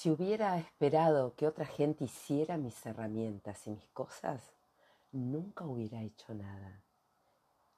Si 0.00 0.08
hubiera 0.08 0.56
esperado 0.56 1.34
que 1.36 1.46
otra 1.46 1.66
gente 1.66 2.04
hiciera 2.04 2.56
mis 2.56 2.86
herramientas 2.86 3.66
y 3.66 3.72
mis 3.72 3.86
cosas, 3.92 4.40
nunca 5.12 5.66
hubiera 5.66 6.00
hecho 6.02 6.32
nada. 6.32 6.80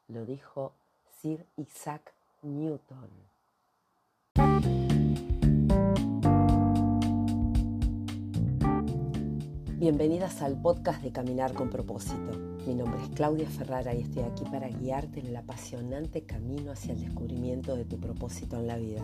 Lo 0.07 0.25
dijo 0.25 0.73
Sir 1.21 1.45
Isaac 1.57 2.15
Newton. 2.43 3.11
Bienvenidas 9.81 10.43
al 10.43 10.63
podcast 10.63 11.03
de 11.03 11.11
Caminar 11.11 11.55
con 11.55 11.71
propósito. 11.71 12.39
Mi 12.65 12.77
nombre 12.77 13.03
es 13.03 13.09
Claudia 13.17 13.51
Ferrara 13.51 13.95
y 13.95 14.03
estoy 14.03 14.23
aquí 14.23 14.45
para 14.45 14.69
guiarte 14.69 15.19
en 15.19 15.27
el 15.27 15.37
apasionante 15.37 16.23
camino 16.23 16.71
hacia 16.71 16.93
el 16.93 17.01
descubrimiento 17.01 17.75
de 17.75 17.85
tu 17.85 17.99
propósito 17.99 18.61
en 18.61 18.69
la 18.69 18.77
vida. 18.77 19.03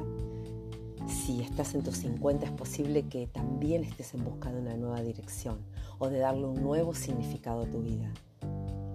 Si 1.09 1.41
estás 1.41 1.75
en 1.75 1.83
tus 1.83 1.97
50 1.97 2.45
es 2.45 2.53
posible 2.53 3.09
que 3.09 3.27
también 3.27 3.83
estés 3.83 4.13
en 4.13 4.25
busca 4.25 4.53
de 4.53 4.61
una 4.61 4.77
nueva 4.77 5.01
dirección 5.01 5.59
o 5.99 6.11
de 6.11 6.19
darle 6.19 6.45
un 6.45 6.63
nuevo 6.63 6.95
significado 6.95 7.63
a 7.63 7.67
tu 7.67 7.81
vida. 7.81 8.13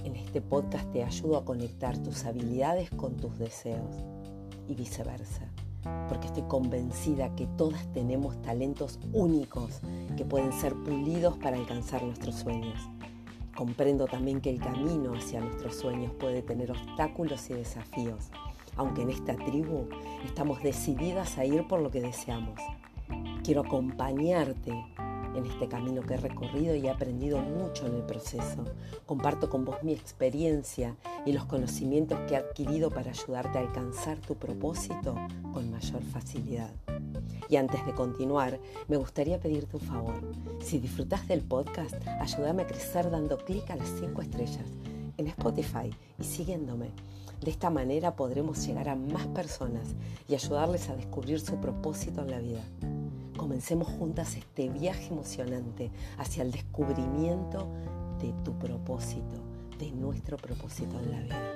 En 0.04 0.16
este 0.16 0.40
podcast 0.40 0.92
te 0.92 1.04
ayudo 1.04 1.38
a 1.38 1.46
conectar 1.46 1.98
tus 1.98 2.26
habilidades 2.26 2.92
con 2.92 3.18
tus 3.18 3.40
deseos 3.40 3.96
y 4.68 4.76
viceversa, 4.76 5.52
porque 6.08 6.28
estoy 6.28 6.44
convencida 6.44 7.36
que 7.36 7.48
todas 7.58 7.92
tenemos 7.94 8.40
talentos 8.44 9.00
únicos 9.12 9.82
que 10.16 10.24
pueden 10.24 10.54
ser 10.54 10.76
pulidos 10.84 11.36
para 11.38 11.58
alcanzar 11.58 12.04
nuestros 12.04 12.36
sueños. 12.36 12.80
Comprendo 13.56 14.06
también 14.06 14.40
que 14.40 14.52
el 14.52 14.60
camino 14.60 15.14
hacia 15.16 15.42
nuestros 15.42 15.76
sueños 15.76 16.12
puede 16.20 16.44
tener 16.44 16.72
obstáculos 16.72 17.50
y 17.50 17.54
desafíos, 17.54 18.30
aunque 18.76 19.02
en 19.04 19.10
esta 19.10 19.36
tribu 19.36 19.88
estamos 20.26 20.62
decididas 20.64 21.38
a 21.38 21.46
ir 21.46 21.68
por 21.68 21.82
lo 21.82 21.92
que 21.92 22.02
deseamos. 22.02 22.60
Quiero 23.44 23.62
acompañarte 23.62 24.72
en 25.36 25.46
este 25.46 25.68
camino 25.68 26.02
que 26.02 26.14
he 26.14 26.18
recorrido 26.18 26.76
y 26.76 26.86
he 26.86 26.90
aprendido 26.90 27.40
mucho 27.40 27.88
en 27.88 27.96
el 27.96 28.04
proceso. 28.04 28.64
Comparto 29.06 29.50
con 29.50 29.66
vos 29.66 29.78
mi 29.84 29.94
experiencia 29.94 30.96
y 31.26 31.32
los 31.32 31.46
conocimientos 31.46 32.20
que 32.28 32.36
he 32.36 32.38
adquirido 32.38 32.90
para 32.90 33.12
ayudarte 33.12 33.58
a 33.58 33.62
alcanzar 33.62 34.18
tu 34.20 34.36
propósito 34.36 35.16
con 35.52 35.72
mayor 35.72 36.02
facilidad. 36.04 36.72
Y 37.50 37.56
antes 37.58 37.86
de 37.86 37.94
continuar, 37.94 38.60
me 38.88 38.98
gustaría 38.98 39.40
pedirte 39.40 39.78
un 39.78 39.84
favor. 39.84 40.16
Si 40.62 40.80
disfrutas 40.80 41.28
del 41.28 41.42
podcast, 41.42 41.96
ayúdame 42.20 42.64
a 42.64 42.68
crecer 42.68 43.10
dando 43.12 43.38
clic 43.38 43.70
a 43.70 43.76
las 43.76 43.90
5 44.00 44.22
estrellas 44.22 44.66
en 45.18 45.28
Spotify 45.28 45.92
y 46.20 46.24
siguiéndome. 46.24 46.90
De 47.44 47.52
esta 47.52 47.70
manera 47.70 48.16
podremos 48.16 48.66
llegar 48.66 48.88
a 48.88 48.96
más 48.96 49.28
personas 49.28 49.96
y 50.30 50.36
ayudarles 50.36 50.90
a 50.90 50.96
descubrir 50.96 51.42
su 51.42 51.60
propósito 51.60 52.22
en 52.22 52.32
la 52.32 52.40
vida. 52.40 52.62
Comencemos 53.36 53.90
juntas 53.90 54.38
este 54.38 54.70
viaje 54.70 55.08
emocionante 55.08 55.92
hacia 56.18 56.44
el 56.44 56.54
descubrimiento 56.54 57.68
de 58.22 58.32
tu 58.46 58.58
propósito, 58.58 59.36
de 59.78 59.92
nuestro 59.92 60.38
propósito 60.38 60.98
en 61.00 61.12
la 61.12 61.20
vida. 61.20 61.54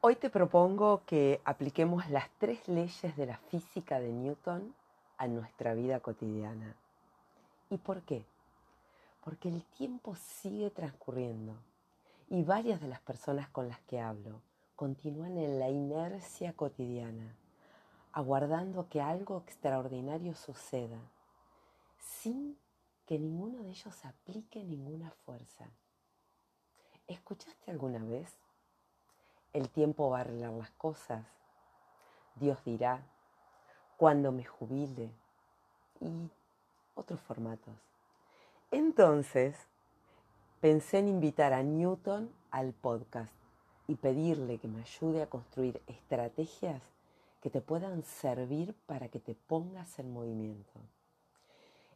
Hoy 0.00 0.16
te 0.16 0.30
propongo 0.30 1.02
que 1.04 1.42
apliquemos 1.44 2.08
las 2.08 2.30
tres 2.38 2.66
leyes 2.66 3.14
de 3.14 3.26
la 3.26 3.36
física 3.50 4.00
de 4.00 4.10
Newton 4.10 4.74
a 5.18 5.26
nuestra 5.26 5.74
vida 5.74 6.00
cotidiana. 6.00 6.74
¿Y 7.68 7.76
por 7.76 8.00
qué? 8.00 8.24
Porque 9.26 9.48
el 9.48 9.64
tiempo 9.64 10.14
sigue 10.14 10.70
transcurriendo 10.70 11.56
y 12.28 12.44
varias 12.44 12.80
de 12.80 12.86
las 12.86 13.00
personas 13.00 13.48
con 13.48 13.66
las 13.66 13.80
que 13.80 13.98
hablo 13.98 14.40
continúan 14.76 15.36
en 15.36 15.58
la 15.58 15.68
inercia 15.68 16.52
cotidiana, 16.52 17.34
aguardando 18.12 18.88
que 18.88 19.00
algo 19.00 19.38
extraordinario 19.38 20.36
suceda, 20.36 21.00
sin 21.98 22.56
que 23.04 23.18
ninguno 23.18 23.64
de 23.64 23.70
ellos 23.70 24.04
aplique 24.04 24.62
ninguna 24.62 25.10
fuerza. 25.24 25.66
¿Escuchaste 27.08 27.72
alguna 27.72 28.04
vez 28.04 28.38
el 29.56 29.68
tiempo 29.70 30.10
va 30.10 30.18
a 30.18 30.20
arreglar 30.20 30.52
las 30.52 30.70
cosas. 30.72 31.24
Dios 32.34 32.62
dirá, 32.62 33.00
cuando 33.96 34.30
me 34.30 34.44
jubile 34.44 35.10
y 35.98 36.30
otros 36.94 37.18
formatos. 37.22 37.85
Entonces, 38.70 39.56
pensé 40.60 40.98
en 40.98 41.08
invitar 41.08 41.52
a 41.52 41.62
Newton 41.62 42.32
al 42.50 42.72
podcast 42.72 43.32
y 43.86 43.94
pedirle 43.94 44.58
que 44.58 44.66
me 44.66 44.80
ayude 44.80 45.22
a 45.22 45.30
construir 45.30 45.80
estrategias 45.86 46.82
que 47.40 47.50
te 47.50 47.60
puedan 47.60 48.02
servir 48.02 48.74
para 48.86 49.08
que 49.08 49.20
te 49.20 49.36
pongas 49.36 50.00
en 50.00 50.12
movimiento. 50.12 50.80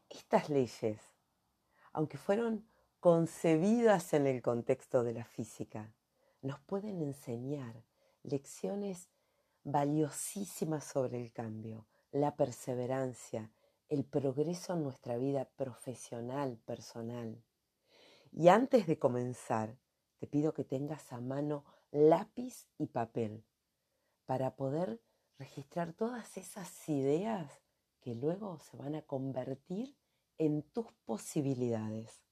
Estas 0.08 0.48
leyes, 0.48 1.00
aunque 1.92 2.18
fueron 2.18 2.64
concebidas 3.00 4.12
en 4.12 4.28
el 4.28 4.40
contexto 4.40 5.02
de 5.02 5.14
la 5.14 5.24
física, 5.24 5.92
nos 6.42 6.60
pueden 6.60 7.02
enseñar 7.02 7.74
lecciones 8.22 9.08
valiosísimas 9.64 10.84
sobre 10.84 11.20
el 11.20 11.32
cambio, 11.32 11.84
la 12.12 12.36
perseverancia, 12.36 13.50
el 13.90 14.04
progreso 14.04 14.72
en 14.72 14.84
nuestra 14.84 15.16
vida 15.16 15.46
profesional, 15.56 16.56
personal. 16.64 17.42
Y 18.32 18.46
antes 18.46 18.86
de 18.86 19.00
comenzar, 19.00 19.76
te 20.20 20.28
pido 20.28 20.54
que 20.54 20.64
tengas 20.64 21.12
a 21.12 21.20
mano 21.20 21.64
lápiz 21.90 22.68
y 22.78 22.86
papel 22.86 23.44
para 24.26 24.54
poder 24.54 25.02
registrar 25.38 25.92
todas 25.92 26.36
esas 26.36 26.88
ideas 26.88 27.60
que 28.00 28.14
luego 28.14 28.60
se 28.60 28.76
van 28.76 28.94
a 28.94 29.02
convertir 29.02 29.96
en 30.38 30.62
tus 30.62 30.86
posibilidades. 31.04 32.22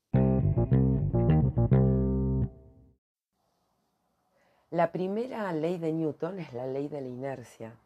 La 4.70 4.92
primera 4.92 5.52
ley 5.52 5.78
de 5.78 5.92
Newton 5.92 6.38
es 6.38 6.52
la 6.52 6.69
ley 6.69 6.86
de 6.86 7.00
la 7.00 7.08
inercia 7.08 7.80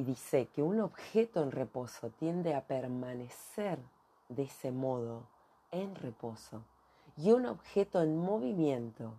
y 0.00 0.02
dice 0.02 0.46
que 0.46 0.62
un 0.62 0.80
objeto 0.80 1.42
en 1.42 1.50
reposo 1.50 2.08
tiende 2.08 2.54
a 2.54 2.66
permanecer 2.66 3.78
de 4.30 4.44
ese 4.44 4.72
modo 4.72 5.26
en 5.70 5.94
reposo 5.94 6.62
y 7.18 7.32
un 7.32 7.44
objeto 7.44 8.00
en 8.00 8.16
movimiento 8.16 9.12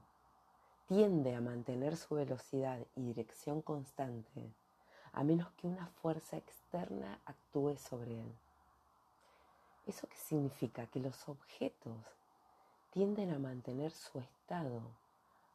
tiende 0.88 1.36
a 1.36 1.40
mantener 1.40 1.96
su 1.98 2.16
velocidad 2.16 2.80
y 2.96 3.04
dirección 3.04 3.62
constante 3.62 4.52
a 5.14 5.24
menos 5.24 5.52
que 5.52 5.68
una 5.68 5.86
fuerza 6.02 6.38
externa 6.38 7.20
actúe 7.26 7.78
sobre 7.78 8.20
él. 8.20 8.34
¿Eso 9.86 10.08
qué 10.08 10.18
significa? 10.18 10.88
Que 10.88 11.00
los 11.00 11.30
objetos 11.30 11.96
tienden 12.90 13.30
a 13.30 13.38
mantener 13.38 13.92
su 13.92 14.18
estado 14.18 14.82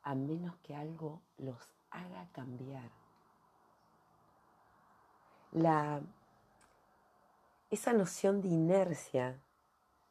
a 0.05 0.15
menos 0.15 0.55
que 0.63 0.77
algo 0.77 1.21
los 1.37 1.59
haga 1.91 2.29
cambiar. 2.31 3.06
La, 5.53 6.01
esa 7.71 7.93
noción 7.93 8.43
de 8.43 8.49
inercia 8.49 9.41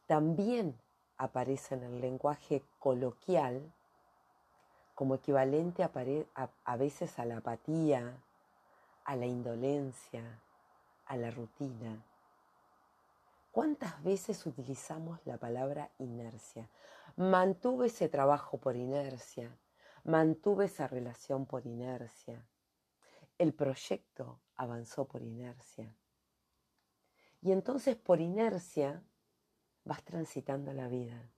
también 0.07 0.79
aparece 1.17 1.75
en 1.75 1.83
el 1.83 2.01
lenguaje 2.01 2.63
coloquial 2.79 3.71
como 4.93 5.15
equivalente 5.15 5.83
a, 5.83 5.91
a 6.63 6.77
veces 6.77 7.19
a 7.19 7.25
la 7.25 7.37
apatía, 7.37 8.17
a 9.03 9.15
la 9.15 9.25
indolencia, 9.25 10.41
a 11.05 11.17
la 11.17 11.31
rutina. 11.31 12.03
¿Cuántas 13.51 14.01
veces 14.03 14.45
utilizamos 14.45 15.19
la 15.25 15.37
palabra 15.37 15.89
inercia? 15.99 16.69
Mantuve 17.17 17.87
ese 17.87 18.09
trabajo 18.09 18.57
por 18.57 18.75
inercia, 18.75 19.57
Mantuve 20.05 20.65
esa 20.65 20.87
relación 20.87 21.47
por 21.47 21.65
inercia. 21.65 22.45
El 23.39 23.55
proyecto 23.55 24.39
avanzó 24.55 25.07
por 25.07 25.21
inercia. 25.21 25.95
Y 27.41 27.51
entonces 27.51 27.95
por 27.95 28.21
inercia 28.21 29.03
vas 29.83 30.03
transitando 30.03 30.73
la 30.73 30.87
vida. 30.87 31.29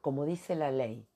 Como 0.00 0.24
dice 0.24 0.54
la 0.54 0.70
ley, 0.70 1.08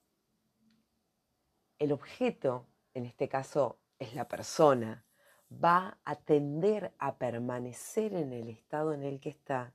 el 1.79 1.93
objeto, 1.93 2.67
en 2.95 3.05
este 3.05 3.29
caso 3.29 3.79
es 3.99 4.15
la 4.15 4.29
persona, 4.29 5.05
va 5.53 5.99
a 6.05 6.17
tender 6.17 6.95
a 6.99 7.19
permanecer 7.19 8.15
en 8.15 8.33
el 8.33 8.49
estado 8.49 8.95
en 8.95 9.03
el 9.03 9.21
que 9.21 9.29
está, 9.29 9.75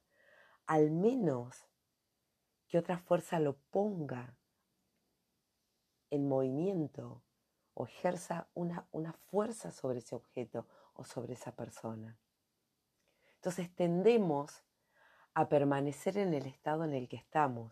al 0.65 0.91
menos 0.91 1.67
que 2.67 2.77
otra 2.77 2.97
fuerza 2.97 3.39
lo 3.39 3.57
ponga 3.57 4.35
en 6.09 6.27
movimiento 6.27 7.21
o 7.79 7.85
ejerza 7.85 8.47
una, 8.55 8.87
una 8.91 9.13
fuerza 9.13 9.69
sobre 9.69 9.99
ese 9.99 10.15
objeto 10.15 10.65
o 10.95 11.03
sobre 11.03 11.33
esa 11.33 11.51
persona. 11.51 12.17
Entonces 13.35 13.69
tendemos 13.75 14.63
a 15.35 15.47
permanecer 15.47 16.17
en 16.17 16.33
el 16.33 16.47
estado 16.47 16.85
en 16.85 16.93
el 16.93 17.07
que 17.07 17.17
estamos, 17.17 17.71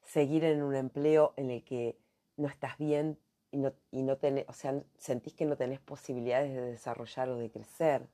seguir 0.00 0.42
en 0.42 0.60
un 0.64 0.74
empleo 0.74 1.34
en 1.36 1.50
el 1.50 1.62
que 1.62 2.00
no 2.36 2.48
estás 2.48 2.76
bien 2.78 3.16
y 3.52 3.58
no, 3.58 3.72
y 3.92 4.02
no 4.02 4.16
tenés, 4.16 4.44
o 4.48 4.52
sea, 4.52 4.82
sentís 4.98 5.34
que 5.34 5.46
no 5.46 5.56
tenés 5.56 5.78
posibilidades 5.78 6.52
de 6.52 6.62
desarrollar 6.62 7.28
o 7.28 7.36
de 7.36 7.48
crecer, 7.48 8.08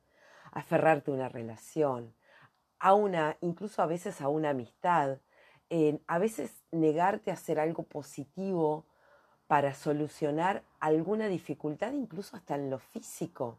aferrarte 0.52 1.10
a 1.10 1.14
una 1.14 1.30
relación, 1.30 2.14
a 2.78 2.92
una, 2.92 3.38
incluso 3.40 3.80
a 3.80 3.86
veces 3.86 4.20
a 4.20 4.28
una 4.28 4.50
amistad, 4.50 5.20
a 6.06 6.18
veces 6.18 6.64
negarte 6.70 7.30
a 7.30 7.34
hacer 7.34 7.58
algo 7.58 7.84
positivo 7.84 8.87
para 9.48 9.74
solucionar 9.74 10.62
alguna 10.78 11.26
dificultad, 11.26 11.92
incluso 11.92 12.36
hasta 12.36 12.54
en 12.54 12.70
lo 12.70 12.78
físico. 12.78 13.56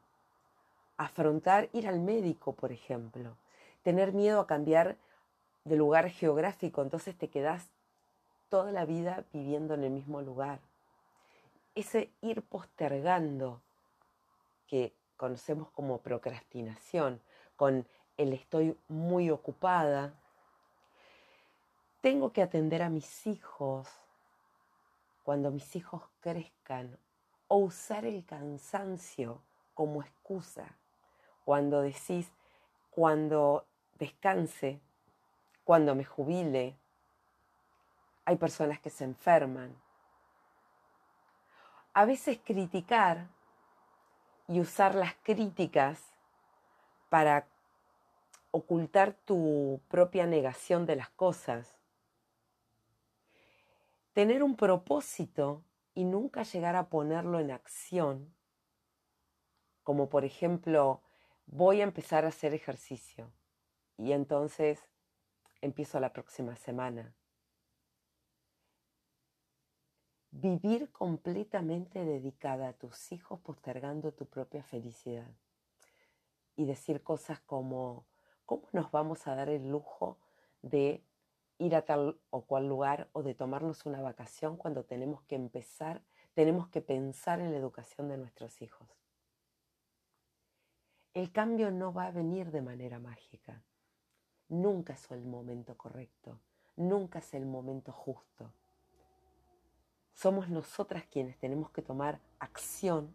Afrontar 0.98 1.68
ir 1.74 1.88
al 1.88 2.00
médico, 2.00 2.54
por 2.54 2.72
ejemplo. 2.72 3.36
Tener 3.82 4.14
miedo 4.14 4.40
a 4.40 4.48
cambiar 4.48 4.98
de 5.66 5.76
lugar 5.76 6.10
geográfico, 6.12 6.84
entonces 6.84 7.18
te 7.18 7.28
quedas 7.28 7.70
toda 8.50 8.72
la 8.72 8.86
vida 8.86 9.26
viviendo 9.34 9.74
en 9.74 9.84
el 9.84 9.90
mismo 9.90 10.22
lugar. 10.22 10.60
Ese 11.74 12.12
ir 12.22 12.44
postergando, 12.44 13.60
que 14.68 14.94
conocemos 15.18 15.70
como 15.72 15.98
procrastinación, 15.98 17.20
con 17.56 17.88
el 18.18 18.34
estoy 18.34 18.78
muy 18.88 19.32
ocupada, 19.32 20.14
tengo 22.02 22.32
que 22.32 22.44
atender 22.44 22.84
a 22.84 22.90
mis 22.90 23.26
hijos 23.26 23.88
cuando 25.30 25.52
mis 25.52 25.76
hijos 25.76 26.02
crezcan 26.22 26.98
o 27.50 27.58
usar 27.58 28.04
el 28.04 28.26
cansancio 28.26 29.44
como 29.76 30.02
excusa 30.02 30.66
cuando 31.46 31.84
decís 31.84 32.32
cuando 32.90 33.64
descanse, 34.00 34.82
cuando 35.64 35.94
me 35.94 36.04
jubile. 36.04 36.76
Hay 38.26 38.38
personas 38.38 38.80
que 38.80 38.90
se 38.90 39.04
enferman. 39.04 39.80
A 41.94 42.06
veces 42.06 42.40
criticar 42.44 43.28
y 44.48 44.60
usar 44.60 44.96
las 44.96 45.14
críticas 45.22 46.02
para 47.10 47.46
ocultar 48.50 49.14
tu 49.14 49.80
propia 49.90 50.26
negación 50.26 50.88
de 50.88 50.96
las 50.96 51.12
cosas 51.12 51.79
tener 54.20 54.44
un 54.44 54.58
propósito 54.58 55.64
y 55.94 56.04
nunca 56.04 56.44
llegar 56.44 56.76
a 56.76 56.90
ponerlo 56.90 57.40
en 57.40 57.52
acción, 57.52 58.36
como 59.82 60.10
por 60.10 60.26
ejemplo, 60.26 61.02
voy 61.46 61.80
a 61.80 61.86
empezar 61.86 62.26
a 62.26 62.28
hacer 62.28 62.54
ejercicio 62.54 63.32
y 63.96 64.12
entonces 64.12 64.90
empiezo 65.62 66.02
la 66.02 66.12
próxima 66.12 66.58
semana. 66.58 67.16
Vivir 70.32 70.92
completamente 70.92 72.04
dedicada 72.04 72.68
a 72.68 72.74
tus 72.74 73.14
hijos 73.14 73.40
postergando 73.40 74.12
tu 74.12 74.26
propia 74.26 74.64
felicidad 74.64 75.32
y 76.58 76.66
decir 76.66 77.04
cosas 77.04 77.40
como, 77.40 78.06
¿cómo 78.46 78.68
nos 78.74 78.92
vamos 78.92 79.28
a 79.28 79.36
dar 79.36 79.48
el 79.48 79.70
lujo 79.70 80.20
de 80.62 81.06
ir 81.60 81.76
a 81.76 81.84
tal 81.84 82.20
o 82.32 82.42
cual 82.42 82.68
lugar 82.68 83.10
o 83.12 83.22
de 83.22 83.36
tomarnos 83.36 83.86
una 83.86 84.02
vacación 84.02 84.58
cuando 84.58 84.86
tenemos 84.86 85.22
que 85.24 85.36
empezar, 85.36 86.02
tenemos 86.34 86.70
que 86.70 86.82
pensar 86.82 87.42
en 87.42 87.52
la 87.52 87.58
educación 87.58 88.08
de 88.08 88.18
nuestros 88.18 88.62
hijos. 88.62 88.88
El 91.14 91.32
cambio 91.32 91.70
no 91.70 91.94
va 91.94 92.06
a 92.06 92.12
venir 92.12 92.50
de 92.52 92.62
manera 92.62 92.98
mágica. 93.00 93.62
Nunca 94.48 94.94
es 94.94 95.12
el 95.12 95.26
momento 95.26 95.78
correcto, 95.78 96.40
nunca 96.78 97.20
es 97.20 97.34
el 97.34 97.46
momento 97.46 97.92
justo. 97.92 98.52
Somos 100.14 100.50
nosotras 100.50 101.06
quienes 101.12 101.38
tenemos 101.38 101.72
que 101.72 101.82
tomar 101.82 102.20
acción 102.40 103.14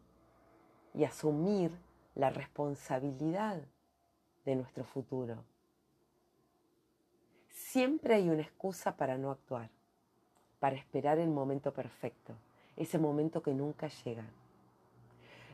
y 0.92 1.04
asumir 1.04 1.72
la 2.14 2.30
responsabilidad 2.30 3.62
de 4.44 4.56
nuestro 4.56 4.84
futuro. 4.84 5.44
Siempre 7.74 8.14
hay 8.14 8.30
una 8.30 8.42
excusa 8.42 8.96
para 8.96 9.18
no 9.18 9.32
actuar, 9.32 9.68
para 10.60 10.76
esperar 10.76 11.18
el 11.18 11.28
momento 11.28 11.72
perfecto, 11.72 12.36
ese 12.76 13.00
momento 13.00 13.42
que 13.42 13.52
nunca 13.52 13.88
llega. 13.88 14.22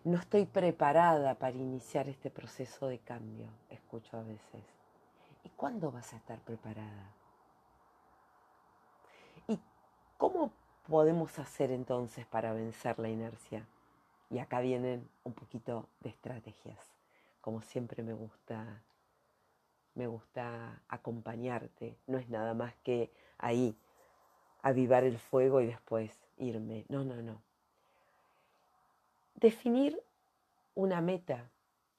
No 0.05 0.19
estoy 0.19 0.45
preparada 0.45 1.37
para 1.37 1.57
iniciar 1.57 2.11
este 2.11 2.29
proceso 2.29 2.89
de 2.89 2.99
cambio, 2.99 3.47
escucho 3.71 4.19
a 4.19 4.23
veces. 4.23 4.63
¿Y 5.45 5.49
cuándo 5.49 5.91
vas 5.91 6.13
a 6.13 6.19
estar 6.19 6.39
preparada? 6.41 7.11
¿Y 9.49 9.59
cómo 10.19 10.53
podemos 10.87 11.39
hacer 11.39 11.71
entonces 11.71 12.27
para 12.27 12.53
vencer 12.53 12.99
la 12.99 13.09
inercia? 13.09 13.67
Y 14.29 14.41
acá 14.41 14.61
vienen 14.61 15.09
un 15.25 15.33
poquito 15.33 15.89
de 16.01 16.11
estrategias, 16.11 16.93
como 17.41 17.63
siempre 17.63 18.03
me 18.03 18.13
gusta 18.13 18.83
me 19.95 20.07
gusta 20.07 20.83
acompañarte, 20.89 21.97
no 22.07 22.19
es 22.19 22.29
nada 22.29 22.55
más 22.55 22.75
que 22.83 23.13
ahí 23.39 23.77
avivar 24.63 25.05
el 25.05 25.19
fuego 25.19 25.61
y 25.61 25.67
después 25.67 26.19
irme. 26.37 26.85
No, 26.89 27.05
no, 27.05 27.23
no. 27.23 27.43
Definir 29.35 30.01
una 30.75 31.01
meta, 31.01 31.51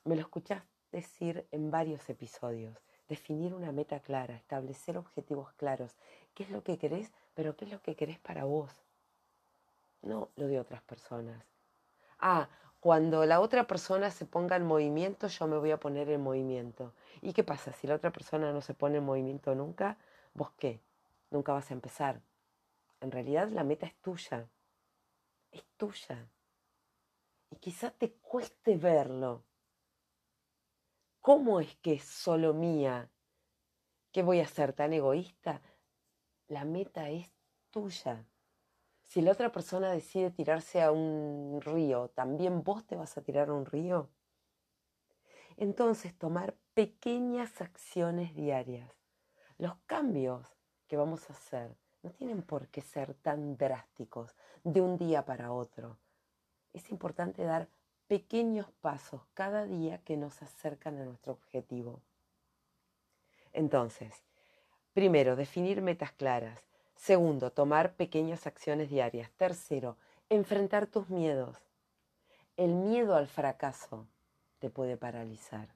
me 0.05 0.15
lo 0.15 0.21
escuchás 0.21 0.63
decir 0.91 1.47
en 1.51 1.71
varios 1.71 2.09
episodios, 2.09 2.77
definir 3.07 3.53
una 3.53 3.71
meta 3.71 3.99
clara, 3.99 4.35
establecer 4.35 4.97
objetivos 4.97 5.51
claros, 5.53 5.95
qué 6.33 6.43
es 6.43 6.49
lo 6.49 6.63
que 6.63 6.77
querés, 6.77 7.11
pero 7.33 7.55
qué 7.55 7.65
es 7.65 7.71
lo 7.71 7.81
que 7.81 7.95
querés 7.95 8.19
para 8.19 8.43
vos, 8.43 8.71
no 10.01 10.29
lo 10.35 10.47
de 10.47 10.59
otras 10.59 10.81
personas. 10.81 11.43
Ah, 12.19 12.49
cuando 12.81 13.27
la 13.27 13.39
otra 13.41 13.67
persona 13.67 14.09
se 14.09 14.25
ponga 14.25 14.55
en 14.55 14.65
movimiento, 14.65 15.27
yo 15.27 15.45
me 15.45 15.59
voy 15.59 15.69
a 15.69 15.79
poner 15.79 16.09
en 16.09 16.19
movimiento. 16.19 16.95
¿Y 17.21 17.31
qué 17.31 17.43
pasa? 17.43 17.71
Si 17.73 17.85
la 17.85 17.93
otra 17.93 18.11
persona 18.11 18.51
no 18.51 18.61
se 18.61 18.73
pone 18.73 18.97
en 18.97 19.05
movimiento 19.05 19.53
nunca, 19.53 19.99
¿vos 20.33 20.49
qué? 20.57 20.81
Nunca 21.29 21.53
vas 21.53 21.69
a 21.69 21.75
empezar. 21.75 22.21
En 22.99 23.11
realidad 23.11 23.49
la 23.49 23.63
meta 23.63 23.85
es 23.85 23.95
tuya. 24.01 24.49
Es 25.51 25.63
tuya. 25.77 26.27
Y 27.51 27.57
quizá 27.57 27.91
te 27.91 28.13
cueste 28.13 28.75
verlo. 28.77 29.43
¿Cómo 31.19 31.59
es 31.59 31.75
que 31.75 31.93
es 31.93 32.03
solo 32.03 32.51
mía? 32.51 33.11
¿Qué 34.11 34.23
voy 34.23 34.39
a 34.39 34.47
ser 34.47 34.73
tan 34.73 34.91
egoísta? 34.91 35.61
La 36.47 36.65
meta 36.65 37.11
es 37.11 37.31
tuya. 37.69 38.25
Si 39.11 39.21
la 39.21 39.33
otra 39.33 39.51
persona 39.51 39.91
decide 39.91 40.31
tirarse 40.31 40.81
a 40.81 40.93
un 40.93 41.59
río, 41.59 42.07
¿también 42.15 42.63
vos 42.63 42.87
te 42.87 42.95
vas 42.95 43.17
a 43.17 43.21
tirar 43.21 43.49
a 43.49 43.53
un 43.53 43.65
río? 43.65 44.07
Entonces, 45.57 46.17
tomar 46.17 46.55
pequeñas 46.73 47.59
acciones 47.59 48.33
diarias. 48.33 48.89
Los 49.57 49.75
cambios 49.85 50.47
que 50.87 50.95
vamos 50.95 51.29
a 51.29 51.33
hacer 51.33 51.75
no 52.03 52.11
tienen 52.11 52.41
por 52.41 52.69
qué 52.69 52.79
ser 52.79 53.13
tan 53.15 53.57
drásticos 53.57 54.33
de 54.63 54.79
un 54.79 54.97
día 54.97 55.25
para 55.25 55.51
otro. 55.51 55.97
Es 56.71 56.89
importante 56.89 57.43
dar 57.43 57.67
pequeños 58.07 58.71
pasos 58.79 59.23
cada 59.33 59.65
día 59.65 59.97
que 60.05 60.15
nos 60.15 60.41
acercan 60.41 60.97
a 60.99 61.03
nuestro 61.03 61.33
objetivo. 61.33 62.01
Entonces, 63.51 64.23
primero, 64.93 65.35
definir 65.35 65.81
metas 65.81 66.13
claras. 66.13 66.70
Segundo, 67.01 67.51
tomar 67.51 67.95
pequeñas 67.95 68.45
acciones 68.45 68.91
diarias. 68.91 69.31
Tercero, 69.31 69.97
enfrentar 70.29 70.85
tus 70.85 71.09
miedos. 71.09 71.57
El 72.57 72.75
miedo 72.75 73.15
al 73.15 73.25
fracaso 73.25 74.05
te 74.59 74.69
puede 74.69 74.97
paralizar. 74.97 75.67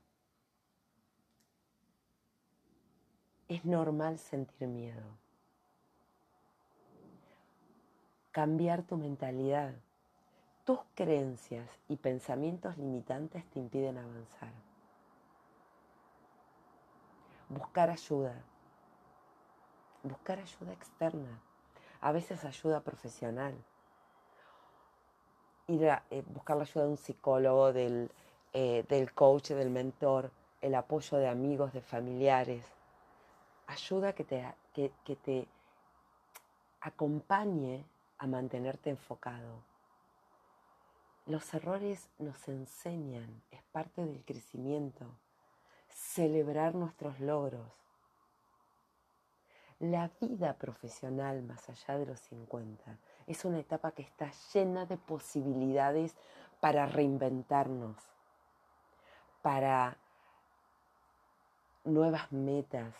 Es 3.47 3.65
normal 3.65 4.19
sentir 4.19 4.67
miedo. 4.67 5.17
Cambiar 8.29 8.83
tu 8.83 8.95
mentalidad. 8.95 9.73
Tus 10.63 10.77
creencias 10.93 11.67
y 11.89 11.95
pensamientos 11.95 12.77
limitantes 12.77 13.43
te 13.49 13.57
impiden 13.57 13.97
avanzar. 13.97 14.53
Buscar 17.49 17.89
ayuda 17.89 18.43
buscar 20.05 20.39
ayuda 20.39 20.73
externa, 20.73 21.41
a 22.01 22.11
veces 22.11 22.43
ayuda 22.45 22.81
profesional. 22.81 23.55
Ir 25.67 25.89
a 25.89 26.03
eh, 26.11 26.23
buscar 26.27 26.57
la 26.57 26.63
ayuda 26.63 26.83
de 26.83 26.91
un 26.91 26.97
psicólogo, 26.97 27.73
del, 27.73 28.11
eh, 28.53 28.85
del 28.87 29.13
coach, 29.13 29.49
del 29.49 29.69
mentor, 29.69 30.31
el 30.61 30.75
apoyo 30.75 31.17
de 31.17 31.27
amigos, 31.27 31.73
de 31.73 31.81
familiares. 31.81 32.65
Ayuda 33.67 34.13
que 34.13 34.23
te, 34.23 34.45
que, 34.73 34.91
que 35.03 35.15
te 35.15 35.47
acompañe 36.81 37.83
a 38.19 38.27
mantenerte 38.27 38.91
enfocado. 38.91 39.63
Los 41.25 41.51
errores 41.55 42.09
nos 42.19 42.47
enseñan, 42.47 43.41
es 43.49 43.63
parte 43.71 44.05
del 44.05 44.23
crecimiento. 44.23 45.05
Celebrar 45.89 46.75
nuestros 46.75 47.19
logros 47.19 47.84
la 49.79 50.09
vida 50.21 50.57
profesional 50.57 51.43
más 51.43 51.69
allá 51.69 51.97
de 51.97 52.05
los 52.05 52.19
50 52.21 52.97
es 53.27 53.43
una 53.43 53.59
etapa 53.59 53.91
que 53.91 54.03
está 54.03 54.31
llena 54.53 54.85
de 54.85 54.97
posibilidades 54.97 56.15
para 56.59 56.85
reinventarnos, 56.85 57.97
para 59.41 59.97
nuevas 61.83 62.31
metas. 62.31 62.95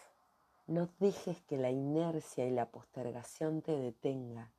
No 0.67 0.89
dejes 0.99 1.41
que 1.43 1.57
la 1.57 1.69
inercia 1.69 2.45
y 2.45 2.51
la 2.51 2.69
postergación 2.69 3.61
te 3.61 3.77
detenga. 3.77 4.51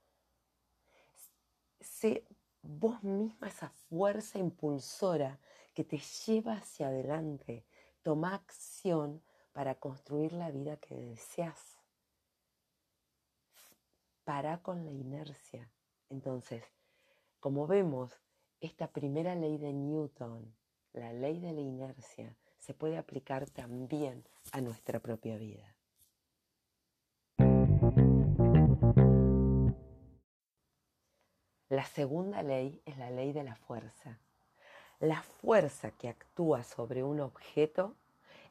Sé 1.80 2.24
vos 2.62 3.02
misma 3.02 3.48
esa 3.48 3.68
fuerza 3.68 4.38
impulsora 4.38 5.38
que 5.74 5.84
te 5.84 5.98
lleva 5.98 6.54
hacia 6.54 6.88
adelante. 6.88 7.64
Toma 8.02 8.34
acción 8.34 9.22
para 9.52 9.74
construir 9.74 10.32
la 10.32 10.50
vida 10.50 10.76
que 10.76 10.94
deseas. 10.94 11.75
Para 14.26 14.58
con 14.58 14.84
la 14.84 14.90
inercia. 14.90 15.70
Entonces, 16.10 16.64
como 17.38 17.68
vemos, 17.68 18.10
esta 18.60 18.88
primera 18.88 19.36
ley 19.36 19.56
de 19.56 19.72
Newton, 19.72 20.52
la 20.94 21.12
ley 21.12 21.38
de 21.38 21.52
la 21.52 21.60
inercia, 21.60 22.34
se 22.58 22.74
puede 22.74 22.98
aplicar 22.98 23.48
también 23.48 24.24
a 24.50 24.60
nuestra 24.60 24.98
propia 24.98 25.38
vida. 25.38 25.76
La 31.68 31.84
segunda 31.84 32.42
ley 32.42 32.82
es 32.84 32.98
la 32.98 33.12
ley 33.12 33.32
de 33.32 33.44
la 33.44 33.54
fuerza. 33.54 34.18
La 34.98 35.22
fuerza 35.22 35.92
que 35.92 36.08
actúa 36.08 36.64
sobre 36.64 37.04
un 37.04 37.20
objeto 37.20 37.94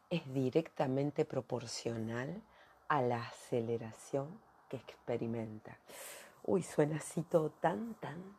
es 0.10 0.34
directamente 0.34 1.26
proporcional 1.26 2.42
a 2.88 3.02
la 3.02 3.28
aceleración 3.28 4.45
que 4.70 4.78
experimenta. 4.78 5.78
Uy, 6.44 6.62
suena 6.62 6.98
así 6.98 7.24
todo 7.24 7.50
tan, 7.50 7.96
tan 7.96 8.38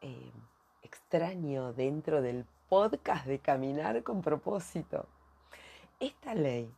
eh, 0.00 0.32
extraño 0.82 1.72
dentro 1.72 2.22
del 2.22 2.44
podcast 2.68 3.26
de 3.26 3.38
caminar 3.38 4.02
con 4.02 4.22
propósito. 4.22 5.06
Esta 6.00 6.34
ley 6.34 6.72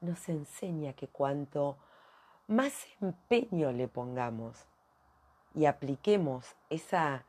nos 0.00 0.28
enseña 0.28 0.92
que 0.92 1.08
cuanto 1.08 1.78
más 2.46 2.86
empeño 3.00 3.72
le 3.72 3.88
pongamos 3.88 4.66
y 5.54 5.66
apliquemos 5.66 6.54
esa 6.68 7.24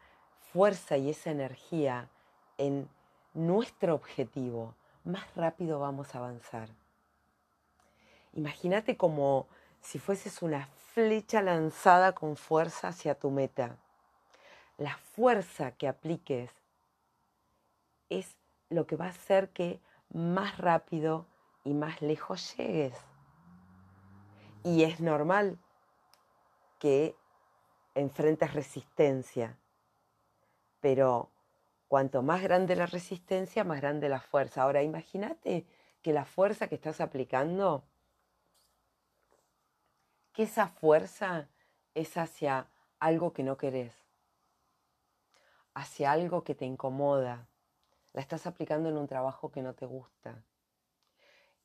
fuerza 0.52 0.98
y 0.98 1.10
esa 1.10 1.32
energía 1.32 2.10
en 2.58 2.90
nuestro 3.34 3.96
objetivo, 3.96 4.76
más 5.04 5.24
rápido 5.36 5.80
vamos 5.80 6.14
a 6.14 6.18
avanzar. 6.18 6.70
Imagínate 8.34 8.98
como 8.98 9.48
si 9.88 10.00
fueses 10.00 10.42
una 10.42 10.68
flecha 10.94 11.42
lanzada 11.42 12.12
con 12.12 12.36
fuerza 12.36 12.90
hacia 12.90 13.16
tu 13.16 13.32
meta. 13.32 13.78
La 14.78 14.98
fuerza 14.98 15.72
que 15.72 15.88
apliques 15.88 16.52
es 18.10 18.36
lo 18.68 18.86
que 18.86 18.98
va 18.98 19.06
a 19.06 19.12
hacer 19.12 19.48
que 19.52 19.80
más 20.10 20.58
rápido 20.58 21.26
y 21.64 21.74
más 21.74 22.02
lejos 22.02 22.58
llegues. 22.58 22.98
Y 24.66 24.84
es 24.84 25.00
normal 25.00 25.58
que 26.80 27.16
enfrentes 27.96 28.54
resistencia, 28.54 29.58
pero 30.82 31.32
cuanto 31.88 32.22
más 32.24 32.42
grande 32.42 32.76
la 32.76 32.88
resistencia, 32.88 33.64
más 33.64 33.80
grande 33.80 34.10
la 34.10 34.20
fuerza. 34.20 34.64
Ahora 34.64 34.84
imagínate 34.84 35.66
que 36.02 36.12
la 36.12 36.26
fuerza 36.26 36.68
que 36.68 36.76
estás 36.76 37.00
aplicando, 37.00 37.86
que 40.38 40.44
esa 40.44 40.68
fuerza 40.68 41.50
es 41.96 42.16
hacia 42.16 42.70
algo 43.00 43.34
que 43.34 43.42
no 43.42 43.58
querés, 43.58 43.96
hacia 45.74 46.12
algo 46.12 46.44
que 46.44 46.54
te 46.54 46.64
incomoda, 46.64 47.50
la 48.14 48.22
estás 48.22 48.46
aplicando 48.46 48.88
en 48.88 48.98
un 48.98 49.08
trabajo 49.08 49.52
que 49.52 49.64
no 49.64 49.74
te 49.74 49.88
gusta, 49.88 50.44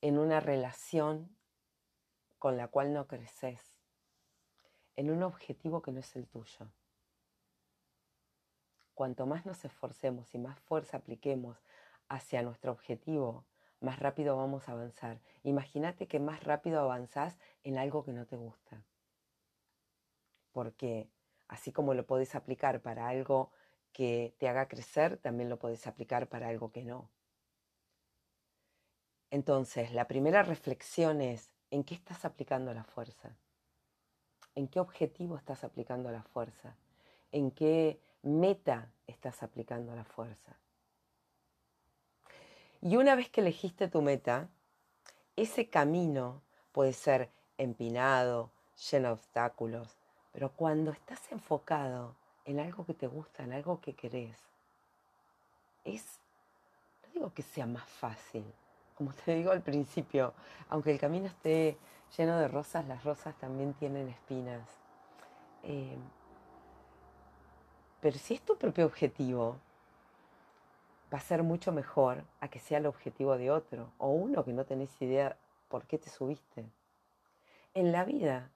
en 0.00 0.18
una 0.18 0.40
relación 0.40 1.36
con 2.38 2.56
la 2.56 2.68
cual 2.68 2.94
no 2.94 3.06
creces 3.06 3.60
en 4.96 5.10
un 5.10 5.22
objetivo 5.22 5.82
que 5.82 5.92
no 5.92 6.00
es 6.00 6.16
el 6.16 6.26
tuyo. 6.26 6.72
Cuanto 8.94 9.26
más 9.26 9.44
nos 9.44 9.66
esforcemos 9.66 10.34
y 10.34 10.38
más 10.38 10.58
fuerza 10.60 10.96
apliquemos 10.96 11.58
hacia 12.08 12.40
nuestro 12.40 12.72
objetivo, 12.72 13.44
más 13.82 13.98
rápido 13.98 14.36
vamos 14.36 14.68
a 14.68 14.72
avanzar. 14.72 15.20
Imagínate 15.42 16.06
que 16.08 16.20
más 16.20 16.44
rápido 16.44 16.80
avanzás 16.80 17.38
en 17.64 17.78
algo 17.78 18.04
que 18.04 18.12
no 18.12 18.26
te 18.26 18.36
gusta. 18.36 18.82
Porque 20.52 21.08
así 21.48 21.72
como 21.72 21.94
lo 21.94 22.06
podés 22.06 22.34
aplicar 22.34 22.80
para 22.80 23.08
algo 23.08 23.50
que 23.92 24.34
te 24.38 24.48
haga 24.48 24.68
crecer, 24.68 25.18
también 25.18 25.48
lo 25.48 25.58
podés 25.58 25.86
aplicar 25.86 26.28
para 26.28 26.48
algo 26.48 26.72
que 26.72 26.84
no. 26.84 27.10
Entonces, 29.30 29.92
la 29.92 30.08
primera 30.08 30.42
reflexión 30.42 31.20
es, 31.20 31.50
¿en 31.70 31.84
qué 31.84 31.94
estás 31.94 32.24
aplicando 32.24 32.74
la 32.74 32.84
fuerza? 32.84 33.36
en 34.54 34.68
qué 34.68 34.80
objetivo 34.80 35.36
estás 35.36 35.64
aplicando 35.64 36.10
la 36.10 36.22
fuerza, 36.22 36.76
en 37.30 37.50
qué 37.50 38.00
meta 38.22 38.92
estás 39.06 39.42
aplicando 39.42 39.94
la 39.94 40.04
fuerza. 40.04 40.56
Y 42.82 42.96
una 42.96 43.14
vez 43.14 43.30
que 43.30 43.40
elegiste 43.40 43.86
tu 43.86 44.02
meta, 44.02 44.48
ese 45.36 45.68
camino 45.68 46.42
puede 46.72 46.92
ser 46.92 47.30
empinado, 47.56 48.50
lleno 48.90 49.08
de 49.08 49.14
obstáculos, 49.14 49.96
pero 50.32 50.50
cuando 50.50 50.90
estás 50.90 51.30
enfocado 51.30 52.16
en 52.44 52.58
algo 52.58 52.84
que 52.84 52.94
te 52.94 53.06
gusta, 53.06 53.44
en 53.44 53.52
algo 53.52 53.80
que 53.80 53.94
querés, 53.94 54.36
es, 55.84 56.18
no 57.04 57.12
digo 57.14 57.32
que 57.32 57.42
sea 57.42 57.66
más 57.66 57.88
fácil, 57.88 58.44
como 58.96 59.12
te 59.12 59.36
digo 59.36 59.52
al 59.52 59.62
principio, 59.62 60.34
aunque 60.68 60.90
el 60.90 60.98
camino 60.98 61.26
esté 61.26 61.78
lleno 62.16 62.36
de 62.38 62.48
rosas, 62.48 62.86
las 62.88 63.04
rosas 63.04 63.36
también 63.36 63.74
tienen 63.74 64.08
espinas. 64.08 64.62
Eh, 65.62 65.96
pero 68.00 68.18
si 68.18 68.34
es 68.34 68.40
tu 68.42 68.56
propio 68.56 68.86
objetivo, 68.86 69.56
va 71.12 71.18
a 71.18 71.20
ser 71.20 71.42
mucho 71.42 71.72
mejor 71.72 72.24
a 72.40 72.48
que 72.48 72.58
sea 72.58 72.78
el 72.78 72.86
objetivo 72.86 73.36
de 73.36 73.50
otro 73.50 73.92
o 73.98 74.08
uno 74.08 74.44
que 74.44 74.52
no 74.52 74.64
tenés 74.64 74.90
idea 75.02 75.36
por 75.68 75.86
qué 75.86 75.98
te 75.98 76.08
subiste. 76.08 76.64
En 77.74 77.92
la 77.92 78.04
vida, 78.04 78.50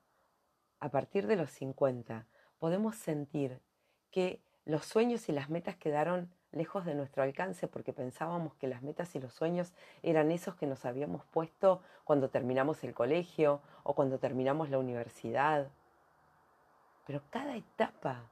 a 0.81 0.91
partir 0.91 1.27
de 1.27 1.37
los 1.37 1.51
50, 1.51 2.27
podemos 2.59 2.97
sentir 2.97 3.61
que 4.11 4.41
los 4.65 4.87
sueños 4.87 5.29
y 5.29 5.33
las 5.33 5.51
metas 5.51 5.77
quedaron 5.77 6.31
lejos 6.53 6.87
de 6.87 6.95
nuestro 6.95 7.23
alcance 7.23 7.69
porque 7.69 7.93
pensábamos 7.93 8.55
que 8.55 8.67
las 8.67 8.83
metas 8.83 9.15
y 9.15 9.21
los 9.21 9.35
sueños 9.35 9.73
eran 10.03 10.31
esos 10.31 10.55
que 10.55 10.67
nos 10.67 10.85
habíamos 10.85 11.25
puesto 11.27 11.83
cuando 12.05 12.31
terminamos 12.31 12.83
el 12.85 12.95
colegio 12.95 13.61
o 13.83 13.95
cuando 13.95 14.19
terminamos 14.19 14.71
la 14.71 14.79
universidad. 14.79 15.69
Pero 17.07 17.23
cada 17.31 17.57
etapa, 17.57 18.31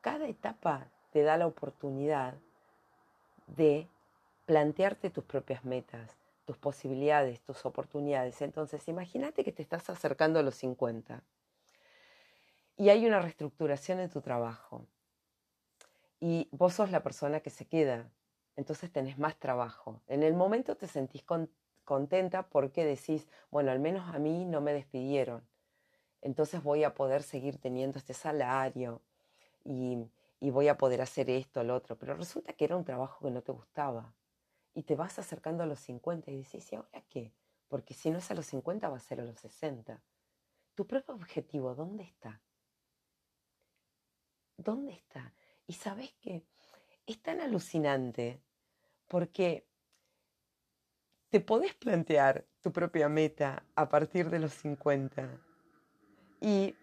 cada 0.00 0.26
etapa 0.26 0.86
te 1.12 1.22
da 1.22 1.36
la 1.36 1.46
oportunidad 1.46 2.34
de 3.56 3.86
plantearte 4.46 5.10
tus 5.10 5.24
propias 5.24 5.64
metas, 5.64 6.16
tus 6.44 6.56
posibilidades, 6.56 7.40
tus 7.40 7.64
oportunidades. 7.64 8.42
Entonces, 8.42 8.86
imagínate 8.88 9.44
que 9.44 9.52
te 9.52 9.62
estás 9.62 9.88
acercando 9.90 10.38
a 10.38 10.42
los 10.42 10.54
50 10.56 11.22
y 12.76 12.88
hay 12.88 13.06
una 13.06 13.20
reestructuración 13.20 14.00
en 14.00 14.08
tu 14.08 14.20
trabajo 14.20 14.86
y 16.18 16.48
vos 16.50 16.74
sos 16.74 16.90
la 16.90 17.02
persona 17.02 17.40
que 17.40 17.50
se 17.50 17.66
queda, 17.66 18.10
entonces 18.56 18.90
tenés 18.90 19.18
más 19.18 19.36
trabajo. 19.36 20.00
En 20.06 20.22
el 20.22 20.34
momento 20.34 20.76
te 20.76 20.86
sentís 20.86 21.22
contenta 21.84 22.42
porque 22.48 22.84
decís, 22.84 23.28
bueno, 23.50 23.70
al 23.70 23.80
menos 23.80 24.14
a 24.14 24.18
mí 24.18 24.44
no 24.44 24.60
me 24.60 24.72
despidieron, 24.72 25.42
entonces 26.22 26.62
voy 26.62 26.84
a 26.84 26.94
poder 26.94 27.22
seguir 27.22 27.58
teniendo 27.58 27.98
este 27.98 28.14
salario 28.14 29.00
y, 29.64 29.98
y 30.40 30.50
voy 30.50 30.68
a 30.68 30.78
poder 30.78 31.02
hacer 31.02 31.28
esto, 31.28 31.62
lo 31.62 31.74
otro, 31.74 31.96
pero 31.98 32.14
resulta 32.14 32.54
que 32.54 32.64
era 32.64 32.76
un 32.76 32.84
trabajo 32.84 33.24
que 33.24 33.30
no 33.30 33.42
te 33.42 33.52
gustaba 33.52 34.14
y 34.74 34.82
te 34.82 34.96
vas 34.96 35.18
acercando 35.18 35.62
a 35.62 35.66
los 35.66 35.80
50 35.80 36.30
y 36.30 36.42
decís, 36.42 36.72
¿y 36.72 36.76
ahora 36.76 37.02
qué? 37.08 37.34
Porque 37.68 37.92
si 37.92 38.10
no 38.10 38.18
es 38.18 38.30
a 38.30 38.34
los 38.34 38.46
50 38.46 38.88
va 38.88 38.96
a 38.96 39.00
ser 39.00 39.20
a 39.20 39.24
los 39.24 39.38
60. 39.38 40.02
Tu 40.74 40.86
propio 40.86 41.14
objetivo, 41.14 41.74
¿dónde 41.74 42.04
está? 42.04 42.40
¿Dónde 44.56 44.92
está? 44.92 45.34
Y 45.66 45.74
sabes 45.74 46.12
que 46.20 46.42
es 47.06 47.22
tan 47.22 47.40
alucinante 47.40 48.40
porque 49.06 49.66
te 51.28 51.40
podés 51.40 51.74
plantear 51.74 52.46
tu 52.60 52.72
propia 52.72 53.08
meta 53.08 53.64
a 53.74 53.88
partir 53.88 54.30
de 54.30 54.38
los 54.38 54.52
50. 54.54 55.28
Y 56.40 56.74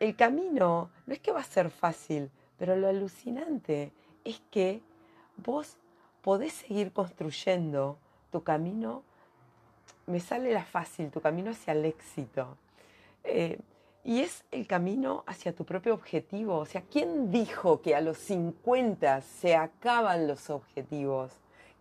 el 0.00 0.16
camino 0.16 0.90
no 1.06 1.14
es 1.14 1.20
que 1.20 1.32
va 1.32 1.40
a 1.40 1.44
ser 1.44 1.70
fácil, 1.70 2.30
pero 2.64 2.76
lo 2.76 2.88
alucinante 2.88 3.92
es 4.24 4.40
que 4.50 4.80
vos 5.36 5.76
podés 6.22 6.54
seguir 6.54 6.94
construyendo 6.94 7.98
tu 8.32 8.42
camino, 8.42 9.02
me 10.06 10.18
sale 10.18 10.50
la 10.50 10.64
fácil, 10.64 11.10
tu 11.10 11.20
camino 11.20 11.50
hacia 11.50 11.74
el 11.74 11.84
éxito. 11.84 12.56
Eh, 13.22 13.58
Y 14.02 14.20
es 14.20 14.44
el 14.50 14.66
camino 14.66 15.24
hacia 15.26 15.54
tu 15.54 15.66
propio 15.66 15.92
objetivo. 15.92 16.56
O 16.56 16.64
sea, 16.64 16.80
¿quién 16.90 17.30
dijo 17.30 17.82
que 17.82 17.94
a 17.94 18.00
los 18.00 18.16
50 18.16 19.20
se 19.20 19.56
acaban 19.56 20.26
los 20.26 20.48
objetivos? 20.48 21.32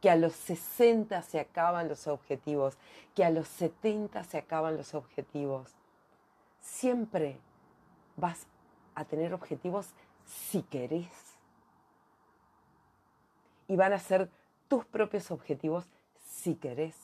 Que 0.02 0.10
a 0.10 0.18
los 0.18 0.34
60 0.34 1.22
se 1.22 1.40
acaban 1.40 1.88
los 1.88 2.08
objetivos? 2.08 2.76
Que 3.16 3.24
a 3.24 3.30
los 3.30 3.48
70 3.48 4.22
se 4.26 4.38
acaban 4.38 4.76
los 4.76 4.94
objetivos? 4.96 5.72
Siempre 6.60 7.38
vas 8.18 8.48
a 8.96 9.06
tener 9.06 9.34
objetivos 9.34 9.88
si 10.26 10.64
querés. 10.64 11.36
Y 13.68 13.76
van 13.76 13.94
a 13.94 14.00
ser 14.00 14.30
tus 14.68 14.86
propios 14.86 15.32
objetivos 15.32 15.86
si 16.26 16.56
querés. 16.56 16.96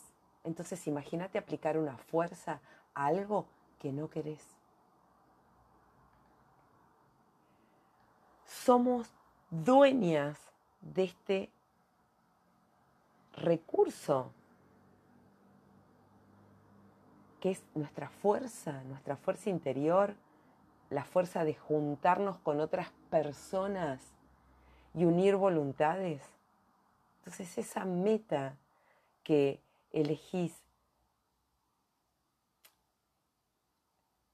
Entonces 0.43 0.85
imagínate 0.88 1.38
aplicar 1.38 1.77
una 1.77 1.97
fuerza 1.97 2.61
a 2.93 3.07
algo 3.07 3.45
que 3.79 3.91
no 3.91 4.09
querés. 4.09 4.43
Somos 8.45 9.07
dueñas 9.49 10.38
de 10.81 11.03
este 11.03 11.49
recurso 13.33 14.31
que 17.39 17.51
es 17.51 17.63
nuestra 17.73 18.09
fuerza, 18.09 18.83
nuestra 18.83 19.15
fuerza 19.15 19.49
interior, 19.49 20.13
la 20.89 21.03
fuerza 21.03 21.43
de 21.43 21.53
juntarnos 21.53 22.39
con 22.39 22.60
otras 22.60 22.89
personas 23.10 24.01
y 24.93 25.05
unir 25.05 25.36
voluntades. 25.36 26.22
Entonces 27.19 27.58
esa 27.58 27.86
meta 27.86 28.58
que 29.24 29.62
elegís 29.91 30.55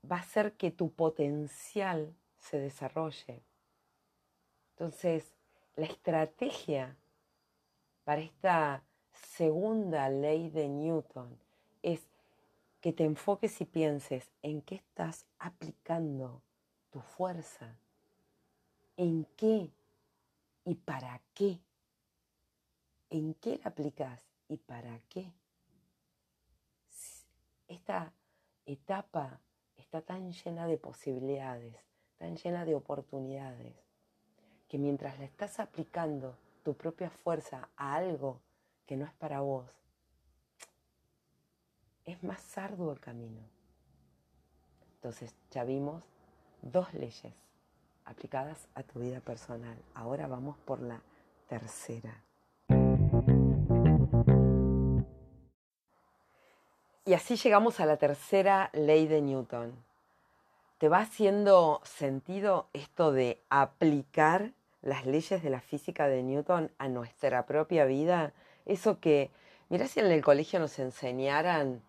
va 0.10 0.18
a 0.18 0.22
hacer 0.22 0.54
que 0.54 0.72
tu 0.72 0.92
potencial 0.92 2.16
se 2.38 2.60
desarrolle. 2.60 3.42
Entonces, 4.72 5.34
la 5.76 5.86
estrategia 5.86 6.96
para 8.04 8.22
esta 8.22 8.84
segunda 9.12 10.10
ley 10.10 10.50
de 10.50 10.68
Newton 10.68 11.38
es 11.82 12.02
que 12.86 12.94
te 12.94 13.04
enfoques 13.04 13.60
y 13.62 13.66
pienses 13.66 14.32
en 14.44 14.62
qué 14.62 14.76
estás 14.76 15.26
aplicando 15.40 16.44
tu 16.92 17.02
fuerza, 17.02 17.80
en 18.96 19.26
qué 19.36 19.72
y 20.66 20.76
para 20.76 21.20
qué, 21.34 21.60
en 23.10 23.34
qué 23.34 23.60
la 23.64 23.72
aplicas 23.72 24.22
y 24.48 24.58
para 24.58 25.00
qué. 25.10 25.34
Esta 27.68 28.14
etapa 28.68 29.42
está 29.78 30.04
tan 30.04 30.32
llena 30.32 30.68
de 30.68 30.78
posibilidades, 30.78 31.76
tan 32.18 32.38
llena 32.38 32.66
de 32.66 32.76
oportunidades, 32.76 33.76
que 34.68 34.78
mientras 34.78 35.18
le 35.18 35.26
estás 35.26 35.60
aplicando 35.60 36.38
tu 36.62 36.76
propia 36.76 37.10
fuerza 37.10 37.68
a 37.78 37.96
algo 37.96 38.42
que 38.86 38.96
no 38.96 39.06
es 39.06 39.14
para 39.14 39.42
vos, 39.42 39.72
es 42.06 42.24
más 42.24 42.58
arduo 42.58 42.92
el 42.92 43.00
camino. 43.00 43.42
Entonces 44.96 45.34
ya 45.52 45.64
vimos 45.64 46.04
dos 46.62 46.94
leyes 46.94 47.34
aplicadas 48.06 48.68
a 48.76 48.84
tu 48.84 49.00
vida 49.00 49.20
personal. 49.20 49.78
Ahora 49.94 50.28
vamos 50.28 50.58
por 50.60 50.80
la 50.82 51.02
tercera. 51.48 52.22
Y 57.08 57.14
así 57.14 57.36
llegamos 57.36 57.80
a 57.80 57.86
la 57.86 57.98
tercera 57.98 58.72
ley 58.74 59.08
de 59.08 59.22
Newton. 59.22 59.74
¿Te 60.80 60.90
va 60.90 61.00
haciendo 61.00 61.82
sentido 61.84 62.68
esto 62.74 63.12
de 63.12 63.42
aplicar 63.50 64.54
las 64.82 65.06
leyes 65.06 65.42
de 65.42 65.50
la 65.50 65.62
física 65.62 66.08
de 66.08 66.24
Newton 66.24 66.72
a 66.80 66.88
nuestra 66.88 67.46
propia 67.46 67.86
vida? 67.86 68.34
Eso 68.66 69.00
que, 69.00 69.30
mira 69.70 69.88
si 69.88 70.00
en 70.00 70.08
el 70.08 70.24
colegio 70.24 70.60
nos 70.60 70.78
enseñaran 70.80 71.82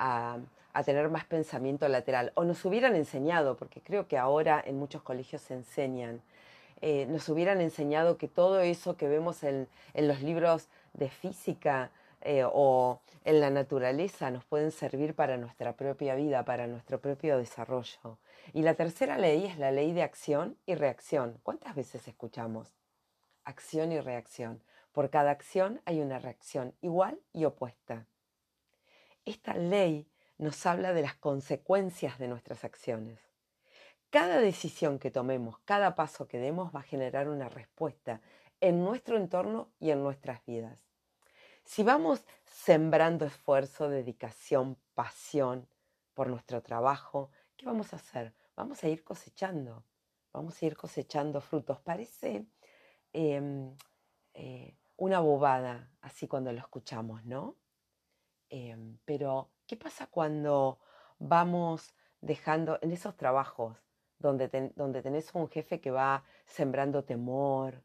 a, 0.00 0.38
tener 0.84 1.10
más 1.10 1.24
pensamiento 1.26 1.86
lateral, 1.88 2.32
o 2.34 2.44
nos 2.44 2.64
hubieran 2.64 2.96
enseñado, 2.96 3.56
porque 3.56 3.80
creo 3.82 4.08
que 4.08 4.16
ahora 4.16 4.62
en 4.64 4.78
muchos 4.78 5.02
colegios 5.02 5.42
se 5.42 5.54
enseñan, 5.54 6.22
eh, 6.80 7.06
nos 7.06 7.28
hubieran 7.28 7.60
enseñado 7.60 8.16
que 8.16 8.28
todo 8.28 8.60
eso 8.60 8.96
que 8.96 9.06
vemos 9.06 9.44
en, 9.44 9.68
los 9.94 10.22
libros 10.22 10.68
de 10.94 11.10
física, 11.10 11.90
eh, 12.22 12.44
o 12.44 13.00
en 13.24 13.40
la 13.40 13.50
naturaleza 13.50 14.30
nos 14.30 14.44
pueden 14.44 14.70
servir 14.70 15.14
para 15.14 15.36
nuestra 15.36 15.74
propia 15.74 16.14
vida, 16.14 16.44
para 16.44 16.66
nuestro 16.66 17.00
propio 17.00 17.36
desarrollo. 17.38 18.18
Y 18.52 18.62
la 18.62 18.74
tercera 18.74 19.18
ley 19.18 19.46
es 19.46 19.58
la 19.58 19.70
ley 19.70 19.92
de 19.92 20.02
acción 20.02 20.56
y 20.66 20.74
reacción. 20.74 21.38
¿Cuántas 21.42 21.74
veces 21.74 22.08
escuchamos? 22.08 22.68
Acción 23.44 23.92
y 23.92 24.00
reacción. 24.00 24.62
Por 24.92 25.10
cada 25.10 25.30
acción 25.30 25.80
hay 25.84 26.00
una 26.00 26.18
reacción 26.18 26.74
igual 26.80 27.18
y 27.32 27.44
opuesta. 27.44 28.06
Esta 29.24 29.54
ley 29.54 30.08
nos 30.38 30.64
habla 30.64 30.92
de 30.92 31.02
las 31.02 31.14
consecuencias 31.14 32.18
de 32.18 32.28
nuestras 32.28 32.64
acciones. 32.64 33.20
Cada 34.08 34.38
decisión 34.38 34.98
que 34.98 35.10
tomemos, 35.10 35.58
cada 35.60 35.94
paso 35.94 36.26
que 36.26 36.38
demos 36.38 36.74
va 36.74 36.80
a 36.80 36.84
generar 36.84 37.28
una 37.28 37.48
respuesta 37.48 38.20
en 38.60 38.82
nuestro 38.82 39.16
entorno 39.16 39.70
y 39.78 39.90
en 39.90 40.02
nuestras 40.02 40.44
vidas. 40.46 40.80
Si 41.64 41.82
vamos 41.82 42.24
sembrando 42.44 43.26
esfuerzo, 43.26 43.88
dedicación, 43.88 44.76
pasión 44.94 45.68
por 46.14 46.28
nuestro 46.28 46.62
trabajo, 46.62 47.30
¿qué 47.56 47.66
vamos 47.66 47.92
a 47.92 47.96
hacer? 47.96 48.34
Vamos 48.56 48.82
a 48.82 48.88
ir 48.88 49.04
cosechando, 49.04 49.84
vamos 50.32 50.60
a 50.60 50.66
ir 50.66 50.76
cosechando 50.76 51.40
frutos. 51.40 51.78
Parece 51.80 52.46
em, 53.12 53.76
eh, 54.34 54.76
una 54.96 55.20
bobada 55.20 55.92
así 56.00 56.26
cuando 56.26 56.52
lo 56.52 56.58
escuchamos, 56.58 57.24
¿no? 57.24 57.56
Em, 58.50 58.98
pero, 59.04 59.48
¿qué 59.66 59.76
pasa 59.76 60.08
cuando 60.08 60.78
vamos 61.18 61.94
dejando 62.20 62.78
en 62.82 62.90
esos 62.90 63.16
trabajos 63.16 63.76
donde, 64.18 64.72
donde 64.74 65.02
tenés 65.02 65.30
un 65.34 65.48
jefe 65.48 65.80
que 65.80 65.92
va 65.92 66.24
sembrando 66.46 67.04
temor, 67.04 67.82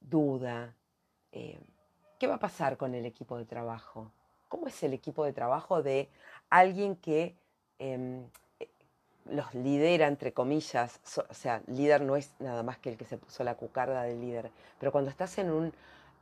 duda? 0.00 0.74
Em, 1.32 1.60
¿Qué 2.18 2.26
va 2.26 2.34
a 2.34 2.40
pasar 2.40 2.76
con 2.76 2.94
el 2.94 3.06
equipo 3.06 3.38
de 3.38 3.44
trabajo? 3.44 4.10
¿Cómo 4.48 4.66
es 4.66 4.82
el 4.82 4.92
equipo 4.92 5.24
de 5.24 5.32
trabajo 5.32 5.82
de 5.82 6.08
alguien 6.50 6.96
que 6.96 7.36
em, 7.78 8.24
eh, 8.58 8.68
los 9.26 9.54
lidera, 9.54 10.08
entre 10.08 10.32
comillas? 10.32 11.00
o 11.28 11.34
sea, 11.34 11.62
líder 11.66 12.00
no 12.02 12.16
es 12.16 12.34
nada 12.40 12.62
más 12.62 12.78
que 12.78 12.90
el 12.90 12.96
que 12.96 13.04
se 13.04 13.18
puso 13.18 13.44
la 13.44 13.54
cucarda 13.54 14.02
de 14.02 14.16
líder, 14.16 14.50
pero 14.80 14.92
cuando 14.92 15.10
estás 15.10 15.38
en 15.38 15.50
un 15.50 15.72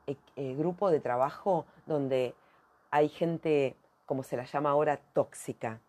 eh, 0.06 0.16
eh, 0.36 0.54
grupo 0.54 0.90
de 0.90 1.00
trabajo 1.00 1.64
donde 1.86 2.34
hay 2.94 3.08
gente, 3.08 3.76
como 4.06 4.22
se 4.22 4.36
la 4.36 4.44
llama 4.44 4.70
ahora, 4.70 4.98
tóxica. 4.98 5.80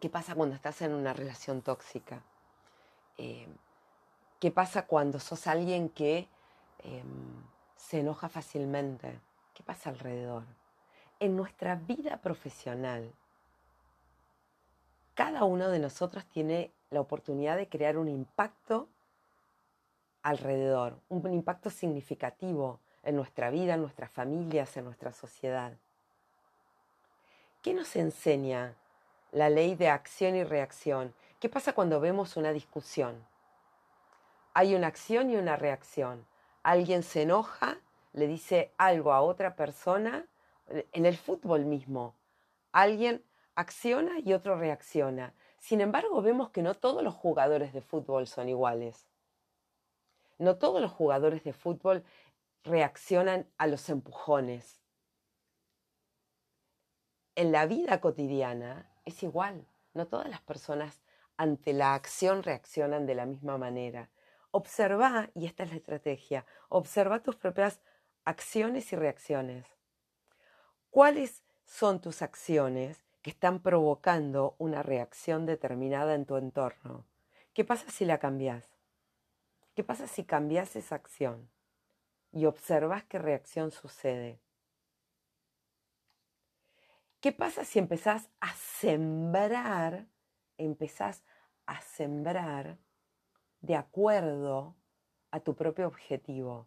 ¿Qué 0.00 0.10
pasa 0.10 0.34
cuando 0.34 0.56
estás 0.56 0.82
en 0.82 0.92
una 0.92 1.12
relación 1.12 1.62
tóxica? 1.62 2.24
¿Qué 3.16 4.50
pasa 4.52 4.84
cuando 4.88 5.20
sos 5.20 5.46
alguien 5.46 5.90
que 5.90 6.26
em, 6.80 7.44
se 7.76 8.00
enoja 8.00 8.28
fácilmente. 8.28 9.20
¿Qué 9.54 9.62
pasa 9.62 9.90
alrededor? 9.90 10.42
En 11.20 11.36
nuestra 11.36 11.76
vida 11.76 12.16
profesional, 12.16 13.12
cada 15.14 15.44
uno 15.44 15.68
de 15.68 15.78
nosotros 15.78 16.24
tiene 16.26 16.72
la 16.90 17.00
oportunidad 17.00 17.56
de 17.56 17.68
crear 17.68 17.96
un 17.96 18.08
impacto 18.08 18.88
alrededor, 20.24 20.98
un 21.10 21.32
impacto 21.32 21.70
significativo 21.70 22.80
en 23.02 23.16
nuestra 23.16 23.50
vida, 23.50 23.74
en 23.74 23.82
nuestras 23.82 24.10
familias, 24.10 24.76
en 24.76 24.84
nuestra 24.84 25.12
sociedad. 25.12 25.72
¿Qué 27.62 27.74
nos 27.74 27.96
enseña 27.96 28.74
la 29.30 29.50
ley 29.50 29.74
de 29.74 29.88
acción 29.88 30.36
y 30.36 30.44
reacción? 30.44 31.14
¿Qué 31.40 31.48
pasa 31.48 31.72
cuando 31.72 32.00
vemos 32.00 32.36
una 32.36 32.52
discusión? 32.52 33.24
Hay 34.54 34.74
una 34.74 34.88
acción 34.88 35.30
y 35.30 35.36
una 35.36 35.56
reacción 35.56 36.26
alguien 36.62 37.02
se 37.02 37.22
enoja, 37.22 37.78
le 38.12 38.26
dice 38.26 38.72
algo 38.78 39.12
a 39.12 39.22
otra 39.22 39.56
persona, 39.56 40.26
en 40.92 41.06
el 41.06 41.16
fútbol 41.16 41.64
mismo, 41.64 42.14
alguien 42.72 43.22
acciona 43.54 44.18
y 44.20 44.32
otro 44.32 44.56
reacciona. 44.56 45.34
Sin 45.58 45.80
embargo, 45.80 46.22
vemos 46.22 46.50
que 46.50 46.62
no 46.62 46.74
todos 46.74 47.02
los 47.02 47.14
jugadores 47.14 47.72
de 47.72 47.82
fútbol 47.82 48.26
son 48.26 48.48
iguales. 48.48 49.06
No 50.38 50.56
todos 50.56 50.80
los 50.80 50.90
jugadores 50.90 51.44
de 51.44 51.52
fútbol 51.52 52.04
reaccionan 52.64 53.48
a 53.58 53.66
los 53.66 53.88
empujones. 53.88 54.80
En 57.34 57.52
la 57.52 57.66
vida 57.66 58.00
cotidiana 58.00 58.90
es 59.04 59.22
igual. 59.22 59.66
No 59.94 60.06
todas 60.06 60.28
las 60.28 60.40
personas 60.40 61.00
ante 61.36 61.72
la 61.72 61.94
acción 61.94 62.42
reaccionan 62.42 63.06
de 63.06 63.14
la 63.14 63.26
misma 63.26 63.58
manera. 63.58 64.10
Observa, 64.50 65.30
y 65.34 65.46
esta 65.46 65.64
es 65.64 65.70
la 65.70 65.76
estrategia, 65.76 66.46
observa 66.68 67.22
tus 67.22 67.36
propias 67.36 67.80
acciones 68.24 68.92
y 68.92 68.96
reacciones. 68.96 69.66
¿Cuáles 70.90 71.42
son 71.64 72.00
tus 72.00 72.22
acciones 72.22 73.02
que 73.22 73.30
están 73.30 73.60
provocando 73.60 74.56
una 74.58 74.82
reacción 74.82 75.46
determinada 75.46 76.14
en 76.14 76.26
tu 76.26 76.36
entorno. 76.36 77.06
¿Qué 77.54 77.64
pasa 77.64 77.90
si 77.90 78.04
la 78.04 78.18
cambias? 78.18 78.68
¿Qué 79.74 79.84
pasa 79.84 80.06
si 80.06 80.24
cambias 80.24 80.76
esa 80.76 80.96
acción 80.96 81.51
y 82.32 82.46
observas 82.46 83.04
qué 83.04 83.18
reacción 83.18 83.70
sucede? 83.70 84.40
¿Qué 87.20 87.30
pasa 87.30 87.64
si 87.64 87.78
empezás 87.78 88.28
a 88.40 88.52
sembrar, 88.54 90.06
empezás 90.58 91.22
a 91.66 91.80
sembrar 91.80 92.78
de 93.60 93.76
acuerdo 93.76 94.74
a 95.30 95.38
tu 95.38 95.54
propio 95.54 95.86
objetivo? 95.86 96.66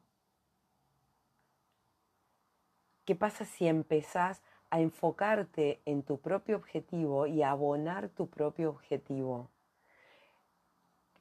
¿Qué 3.03 3.15
pasa 3.15 3.45
si 3.45 3.67
empezás 3.67 4.41
a 4.69 4.79
enfocarte 4.79 5.81
en 5.85 6.03
tu 6.03 6.19
propio 6.19 6.55
objetivo 6.55 7.27
y 7.27 7.43
a 7.43 7.51
abonar 7.51 8.09
tu 8.09 8.27
propio 8.29 8.69
objetivo? 8.69 9.49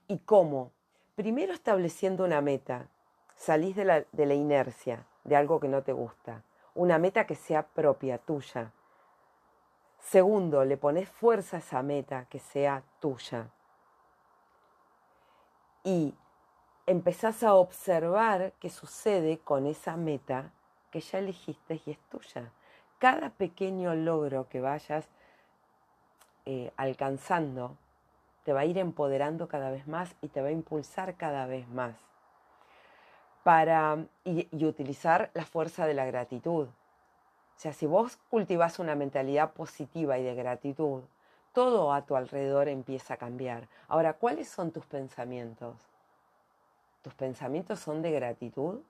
¿Y 0.07 0.18
cómo? 0.20 0.72
Primero 1.14 1.52
estableciendo 1.52 2.24
una 2.24 2.40
meta. 2.40 2.88
Salís 3.36 3.76
de 3.76 3.84
la, 3.84 4.04
de 4.12 4.26
la 4.26 4.34
inercia, 4.34 5.06
de 5.24 5.36
algo 5.36 5.60
que 5.60 5.68
no 5.68 5.82
te 5.82 5.92
gusta. 5.92 6.42
Una 6.74 6.98
meta 6.98 7.26
que 7.26 7.34
sea 7.34 7.66
propia, 7.66 8.18
tuya. 8.18 8.72
Segundo, 10.00 10.64
le 10.64 10.76
pones 10.76 11.08
fuerza 11.08 11.56
a 11.56 11.60
esa 11.60 11.82
meta 11.82 12.26
que 12.28 12.38
sea 12.38 12.82
tuya. 13.00 13.48
Y 15.82 16.14
empezás 16.86 17.42
a 17.42 17.54
observar 17.54 18.52
qué 18.60 18.70
sucede 18.70 19.38
con 19.38 19.66
esa 19.66 19.96
meta 19.96 20.50
que 20.90 21.00
ya 21.00 21.18
elegiste 21.18 21.80
y 21.84 21.90
es 21.90 21.98
tuya. 22.10 22.52
Cada 22.98 23.30
pequeño 23.30 23.94
logro 23.94 24.48
que 24.48 24.60
vayas 24.60 25.08
eh, 26.46 26.72
alcanzando 26.76 27.76
te 28.44 28.52
va 28.52 28.60
a 28.60 28.64
ir 28.66 28.78
empoderando 28.78 29.48
cada 29.48 29.70
vez 29.70 29.86
más 29.86 30.14
y 30.20 30.28
te 30.28 30.42
va 30.42 30.48
a 30.48 30.52
impulsar 30.52 31.16
cada 31.16 31.46
vez 31.46 31.66
más. 31.68 31.96
Para, 33.44 34.04
y, 34.24 34.48
utilizar 34.64 35.30
la 35.35 35.44
fuerza 35.44 35.87
de 35.87 35.94
la 35.94 36.07
gratitud. 36.07 36.66
O 36.66 37.59
sea, 37.61 37.72
si 37.72 37.87
vos 37.87 38.16
cultivas 38.28 38.80
una 38.80 38.96
mentalidad 38.96 39.52
positiva 39.52 40.18
y 40.18 40.24
de 40.24 40.35
gratitud, 40.35 41.04
todo 41.52 41.92
a 41.92 42.04
tu 42.04 42.16
alrededor 42.16 42.68
empieza 42.68 43.14
a 43.14 43.16
cambiar. 43.16 43.68
Ahora, 43.87 44.14
¿cuáles 44.14 44.48
son 44.48 44.72
tus 44.72 44.85
pensamientos? 44.87 45.76
¿Tus 47.02 47.14
pensamientos 47.14 47.78
son 47.78 48.02
de 48.02 48.11
gratitud? 48.11 48.80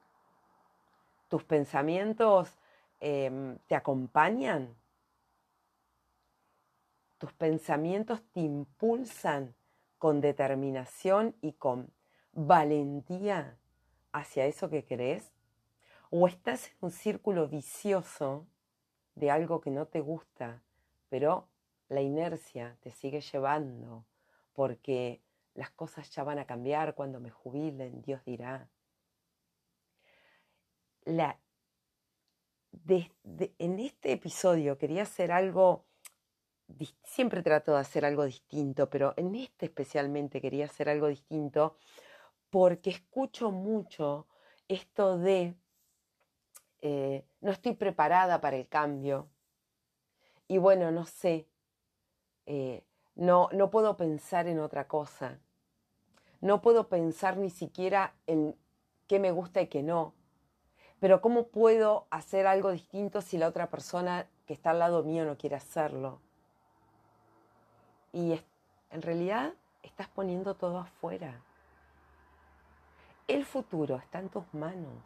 ¿Tus 1.28 1.44
pensamientos 1.44 2.56
em, 3.00 3.58
te 3.66 3.74
acompañan? 3.74 4.74
¿Tus 7.18 7.32
pensamientos 7.32 8.22
te 8.32 8.40
impulsan 8.40 9.54
con 9.98 10.20
determinación 10.20 11.34
y 11.40 11.52
con 11.52 11.90
valentía 12.32 13.56
hacia 14.14 14.46
eso 14.46 14.70
que 14.70 14.84
querés? 14.84 15.30
¿O 16.10 16.26
estás 16.26 16.68
en 16.68 16.76
un 16.80 16.90
círculo 16.90 17.48
vicioso 17.48 18.46
de 19.14 19.30
algo 19.30 19.60
que 19.60 19.70
no 19.70 19.86
te 19.86 20.00
gusta, 20.00 20.62
pero 21.08 21.48
la 21.88 22.00
inercia 22.00 22.76
te 22.80 22.90
sigue 22.92 23.20
llevando 23.20 24.06
porque 24.54 25.20
las 25.54 25.70
cosas 25.70 26.10
ya 26.10 26.24
van 26.24 26.38
a 26.38 26.46
cambiar 26.46 26.94
cuando 26.94 27.20
me 27.20 27.30
jubilen, 27.30 28.02
Dios 28.02 28.24
dirá 28.24 28.68
la, 31.04 31.38
en 33.58 33.78
este 33.78 34.12
episodio 34.12 34.78
quería 34.78 35.02
hacer 35.02 35.32
algo, 35.32 35.84
siempre 37.02 37.42
trato 37.42 37.72
de 37.74 37.80
hacer 37.80 38.04
algo 38.04 38.24
distinto, 38.24 38.88
pero 38.90 39.14
en 39.16 39.34
este 39.34 39.66
especialmente 39.66 40.40
quería 40.40 40.64
hacer 40.66 40.88
algo 40.88 41.08
distinto 41.08 41.76
porque 42.54 42.90
escucho 42.90 43.50
mucho 43.50 44.28
esto 44.68 45.18
de 45.18 45.56
eh, 46.82 47.24
no 47.40 47.50
estoy 47.50 47.74
preparada 47.74 48.40
para 48.40 48.56
el 48.56 48.68
cambio 48.68 49.28
y 50.46 50.58
bueno, 50.58 50.92
no 50.92 51.04
sé, 51.04 51.48
eh, 52.46 52.84
no, 53.16 53.48
no 53.50 53.70
puedo 53.70 53.96
pensar 53.96 54.46
en 54.46 54.60
otra 54.60 54.86
cosa, 54.86 55.40
no 56.40 56.62
puedo 56.62 56.88
pensar 56.88 57.38
ni 57.38 57.50
siquiera 57.50 58.14
en 58.28 58.54
qué 59.08 59.18
me 59.18 59.32
gusta 59.32 59.60
y 59.60 59.66
qué 59.66 59.82
no 59.82 60.14
pero 61.00 61.20
¿cómo 61.20 61.48
puedo 61.48 62.06
hacer 62.10 62.46
algo 62.46 62.70
distinto 62.70 63.20
si 63.20 63.36
la 63.36 63.48
otra 63.48 63.68
persona 63.68 64.28
que 64.46 64.54
está 64.54 64.70
al 64.70 64.78
lado 64.78 65.02
mío 65.02 65.24
no 65.24 65.36
quiere 65.36 65.56
hacerlo? 65.56 66.20
Y 68.12 68.40
en 68.90 69.02
realidad 69.02 69.54
estás 69.82 70.06
poniendo 70.06 70.54
todo 70.54 70.78
afuera. 70.78 71.42
El 73.26 73.44
futuro 73.44 73.96
está 73.96 74.18
en 74.18 74.28
tus 74.28 74.44
manos. 74.52 75.02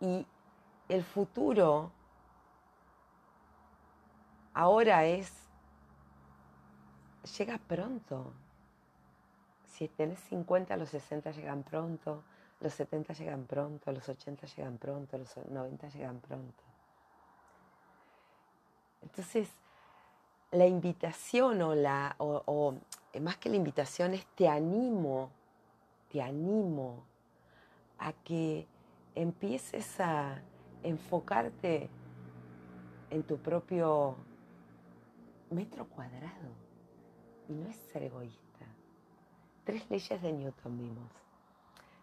Y 0.00 0.26
el 0.88 1.02
futuro 1.02 1.90
ahora 4.54 5.04
es, 5.06 5.32
llega 7.36 7.58
pronto. 7.58 8.32
Si 9.66 9.88
tenés 9.88 10.20
50, 10.20 10.76
los 10.76 10.88
60 10.90 11.32
llegan 11.32 11.62
pronto 11.62 12.22
los 12.60 12.74
70 12.74 13.12
llegan 13.12 13.44
pronto, 13.44 13.92
los 13.92 14.08
80 14.08 14.46
llegan 14.46 14.78
pronto, 14.78 15.16
los 15.16 15.36
90 15.36 15.88
llegan 15.88 16.18
pronto. 16.18 16.62
Entonces, 19.02 19.48
la 20.50 20.66
invitación 20.66 21.62
o 21.62 21.74
la, 21.74 22.16
o, 22.18 22.74
más 23.20 23.36
que 23.36 23.48
la 23.48 23.56
invitación 23.56 24.14
es 24.14 24.26
te 24.34 24.48
animo, 24.48 25.30
te 26.10 26.22
animo 26.22 27.04
a 27.98 28.12
que 28.12 28.66
empieces 29.14 30.00
a 30.00 30.40
enfocarte 30.82 31.88
en 33.10 33.22
tu 33.22 33.38
propio 33.38 34.16
metro 35.50 35.86
cuadrado. 35.88 36.52
Y 37.48 37.52
no 37.52 37.68
es 37.68 37.76
ser 37.76 38.02
egoísta. 38.02 38.66
Tres 39.64 39.88
leyes 39.90 40.20
de 40.22 40.32
Newton 40.32 40.78
vimos 40.78 41.28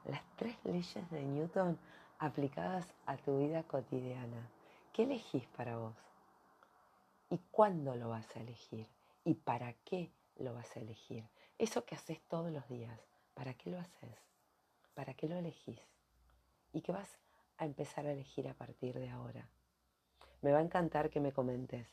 las 0.06 0.22
tres 0.36 0.56
leyes 0.64 1.10
de 1.10 1.24
Newton 1.24 1.78
aplicadas 2.20 2.94
a 3.06 3.18
tu 3.18 3.40
vida 3.40 3.64
cotidiana. 3.64 4.50
¿Qué 4.94 5.04
elegís 5.04 5.46
para 5.48 5.78
vos? 5.78 5.96
¿Y 7.30 7.40
cuándo 7.52 7.96
lo 7.96 8.10
vas 8.10 8.36
a 8.36 8.40
elegir? 8.40 8.88
¿Y 9.24 9.34
para 9.34 9.74
qué 9.86 10.12
lo 10.38 10.54
vas 10.54 10.76
a 10.78 10.80
elegir? 10.80 11.26
Eso 11.58 11.86
que 11.86 11.96
haces 11.96 12.22
todos 12.28 12.52
los 12.52 12.68
días, 12.70 13.00
¿para 13.36 13.54
qué 13.54 13.70
lo 13.70 13.80
haces? 13.80 14.18
¿Para 14.96 15.14
qué 15.14 15.28
lo 15.28 15.36
elegís? 15.36 15.80
¿Y 16.74 16.82
qué 16.82 16.92
vas 16.92 17.20
a 17.58 17.66
empezar 17.66 18.08
a 18.08 18.12
elegir 18.12 18.48
a 18.48 18.56
partir 18.56 18.98
de 18.98 19.12
ahora? 19.12 19.48
Me 20.42 20.52
va 20.52 20.60
a 20.60 20.64
encantar 20.64 21.12
que 21.12 21.20
me 21.20 21.32
comentes 21.32 21.88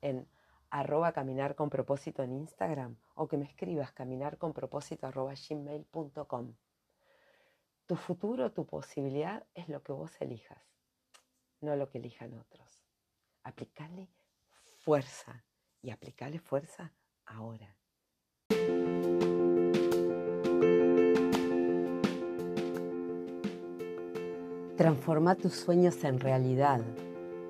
en 0.00 0.26
arroba 0.70 1.12
con 1.54 1.70
propósito 1.70 2.22
en 2.22 2.32
Instagram 2.32 2.96
o 3.14 3.28
que 3.28 3.36
me 3.36 3.44
escribas 3.44 3.92
caminar 3.92 4.38
con 4.38 4.52
propósito 4.52 5.10
gmail.com. 5.10 6.54
Tu 7.86 7.96
futuro, 7.96 8.52
tu 8.52 8.66
posibilidad 8.66 9.46
es 9.54 9.68
lo 9.68 9.82
que 9.82 9.92
vos 9.92 10.20
elijas, 10.20 10.62
no 11.60 11.76
lo 11.76 11.90
que 11.90 11.98
elijan 11.98 12.34
otros. 12.34 12.82
Aplicale 13.42 14.08
fuerza 14.80 15.44
y 15.82 15.90
aplicale 15.90 16.38
fuerza 16.38 16.92
ahora. 17.26 17.76
Transforma 24.76 25.36
tus 25.36 25.52
sueños 25.52 26.02
en 26.02 26.18
realidad, 26.18 26.80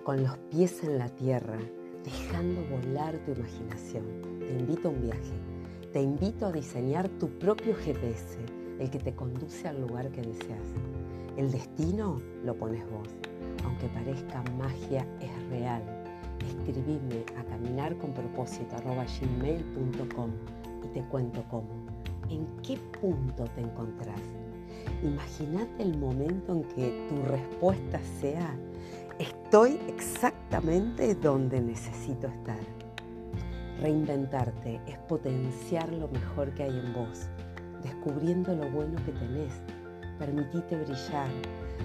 con 0.05 0.23
los 0.23 0.37
pies 0.51 0.85
en 0.85 0.99
la 0.99 1.09
tierra, 1.09 1.57
dejando 2.05 2.63
volar 2.67 3.17
tu 3.25 3.33
imaginación. 3.33 4.05
Te 4.41 4.53
invito 4.53 4.89
a 4.89 4.91
un 4.91 5.01
viaje. 5.01 5.33
Te 5.91 6.03
invito 6.03 6.45
a 6.45 6.53
diseñar 6.53 7.09
tu 7.09 7.31
propio 7.39 7.75
GPS 7.77 8.37
el 8.79 8.91
que 8.91 8.99
te 8.99 9.15
conduce 9.15 9.67
al 9.67 9.81
lugar 9.81 10.11
que 10.11 10.21
deseas. 10.21 10.69
El 11.39 11.51
destino 11.51 12.21
lo 12.45 12.55
pones 12.59 12.85
vos. 12.91 13.09
Aunque 13.65 13.89
parezca 13.89 14.45
magia, 14.59 15.07
es 15.23 15.49
real. 15.49 15.83
Escribime 16.47 17.25
a 17.39 17.45
caminar 17.45 17.97
con 17.97 18.13
propósito 18.13 18.77
gmail.com 18.85 20.31
y 20.85 20.89
te 20.89 21.03
cuento 21.09 21.43
cómo. 21.49 21.71
¿En 22.29 22.47
qué 22.63 22.77
punto 23.01 23.45
te 23.55 23.63
encontrás? 23.63 24.21
Imagínate 25.03 25.83
el 25.83 25.97
momento 25.99 26.53
en 26.53 26.65
que 26.65 27.07
tu 27.09 27.23
respuesta 27.31 28.01
sea, 28.21 28.57
estoy 29.19 29.79
exactamente 29.89 31.15
donde 31.15 31.61
necesito 31.61 32.27
estar. 32.29 32.61
Reinventarte 33.81 34.81
es 34.87 34.99
potenciar 35.09 35.93
lo 35.93 36.09
mejor 36.09 36.55
que 36.55 36.63
hay 36.63 36.79
en 36.79 36.93
vos 36.95 37.29
descubriendo 37.85 38.55
lo 38.57 38.69
bueno 38.71 38.97
que 39.05 39.13
tenés. 39.13 39.53
Permitite 40.19 40.77
brillar. 40.77 41.29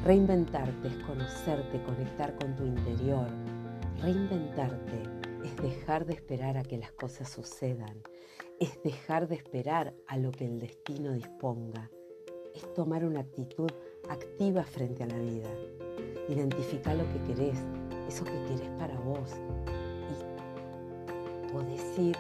Reinventarte 0.06 0.88
es 0.88 0.96
conocerte, 1.04 1.84
conectar 1.84 2.36
con 2.38 2.56
tu 2.56 2.66
interior. 2.66 3.28
Reinventarte 4.02 5.04
es 5.44 5.56
dejar 5.58 6.06
de 6.06 6.14
esperar 6.14 6.58
a 6.58 6.64
que 6.64 6.78
las 6.78 6.92
cosas 6.94 7.30
sucedan, 7.30 8.02
es 8.60 8.82
dejar 8.84 9.28
de 9.28 9.36
esperar 9.36 9.94
a 10.08 10.18
lo 10.18 10.32
que 10.32 10.46
el 10.46 10.60
destino 10.60 11.12
disponga, 11.12 11.90
es 12.56 12.74
tomar 12.74 13.06
una 13.06 13.22
actitud 13.22 13.70
activa 14.10 14.64
frente 14.64 15.04
a 15.04 15.08
la 15.08 15.18
vida, 15.18 15.50
identificar 16.28 16.96
lo 16.96 17.04
que 17.14 17.34
querés, 17.34 17.58
eso 18.08 18.24
que 18.24 18.44
querés 18.46 18.70
para 18.78 19.00
vos 19.00 19.30
y 20.10 21.52
podés 21.52 22.00
ir 22.00 22.18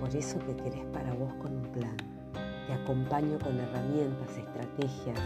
por 0.00 0.14
eso 0.14 0.38
que 0.40 0.56
querés 0.56 0.84
para 0.92 1.12
vos 1.14 1.32
con 1.34 1.56
un 1.56 1.72
plan. 1.72 1.96
Te 2.66 2.72
acompaño 2.72 3.38
con 3.38 3.58
herramientas, 3.58 4.36
estrategias, 4.36 5.18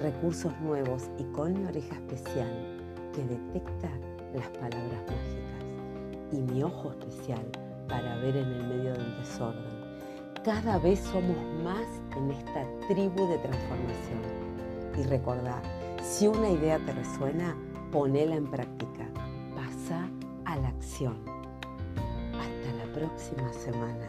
recursos 0.00 0.52
nuevos 0.60 1.10
y 1.18 1.24
con 1.32 1.52
mi 1.52 1.66
oreja 1.66 1.94
especial 1.94 2.80
que 3.14 3.24
detecta 3.24 3.90
las 4.34 4.48
palabras 4.50 5.02
mágicas 5.08 5.60
y 6.32 6.40
mi 6.40 6.62
ojo 6.62 6.90
especial 6.90 7.44
para 7.88 8.16
ver 8.18 8.36
en 8.36 8.46
el 8.46 8.66
medio 8.68 8.92
del 8.92 9.16
desorden. 9.18 9.80
Cada 10.44 10.78
vez 10.78 11.00
somos 11.00 11.36
más 11.62 11.86
en 12.16 12.30
esta 12.30 12.64
tribu 12.88 13.26
de 13.28 13.38
transformación. 13.38 14.20
Y 14.98 15.02
recordá, 15.04 15.62
si 16.02 16.26
una 16.26 16.50
idea 16.50 16.78
te 16.84 16.92
resuena, 16.92 17.56
ponela 17.92 18.36
en 18.36 18.46
práctica. 18.46 19.06
Pasa 19.54 20.08
a 20.44 20.56
la 20.56 20.68
acción. 20.68 21.16
Hasta 22.34 22.72
la 22.76 22.92
próxima 22.92 23.52
semana. 23.52 24.06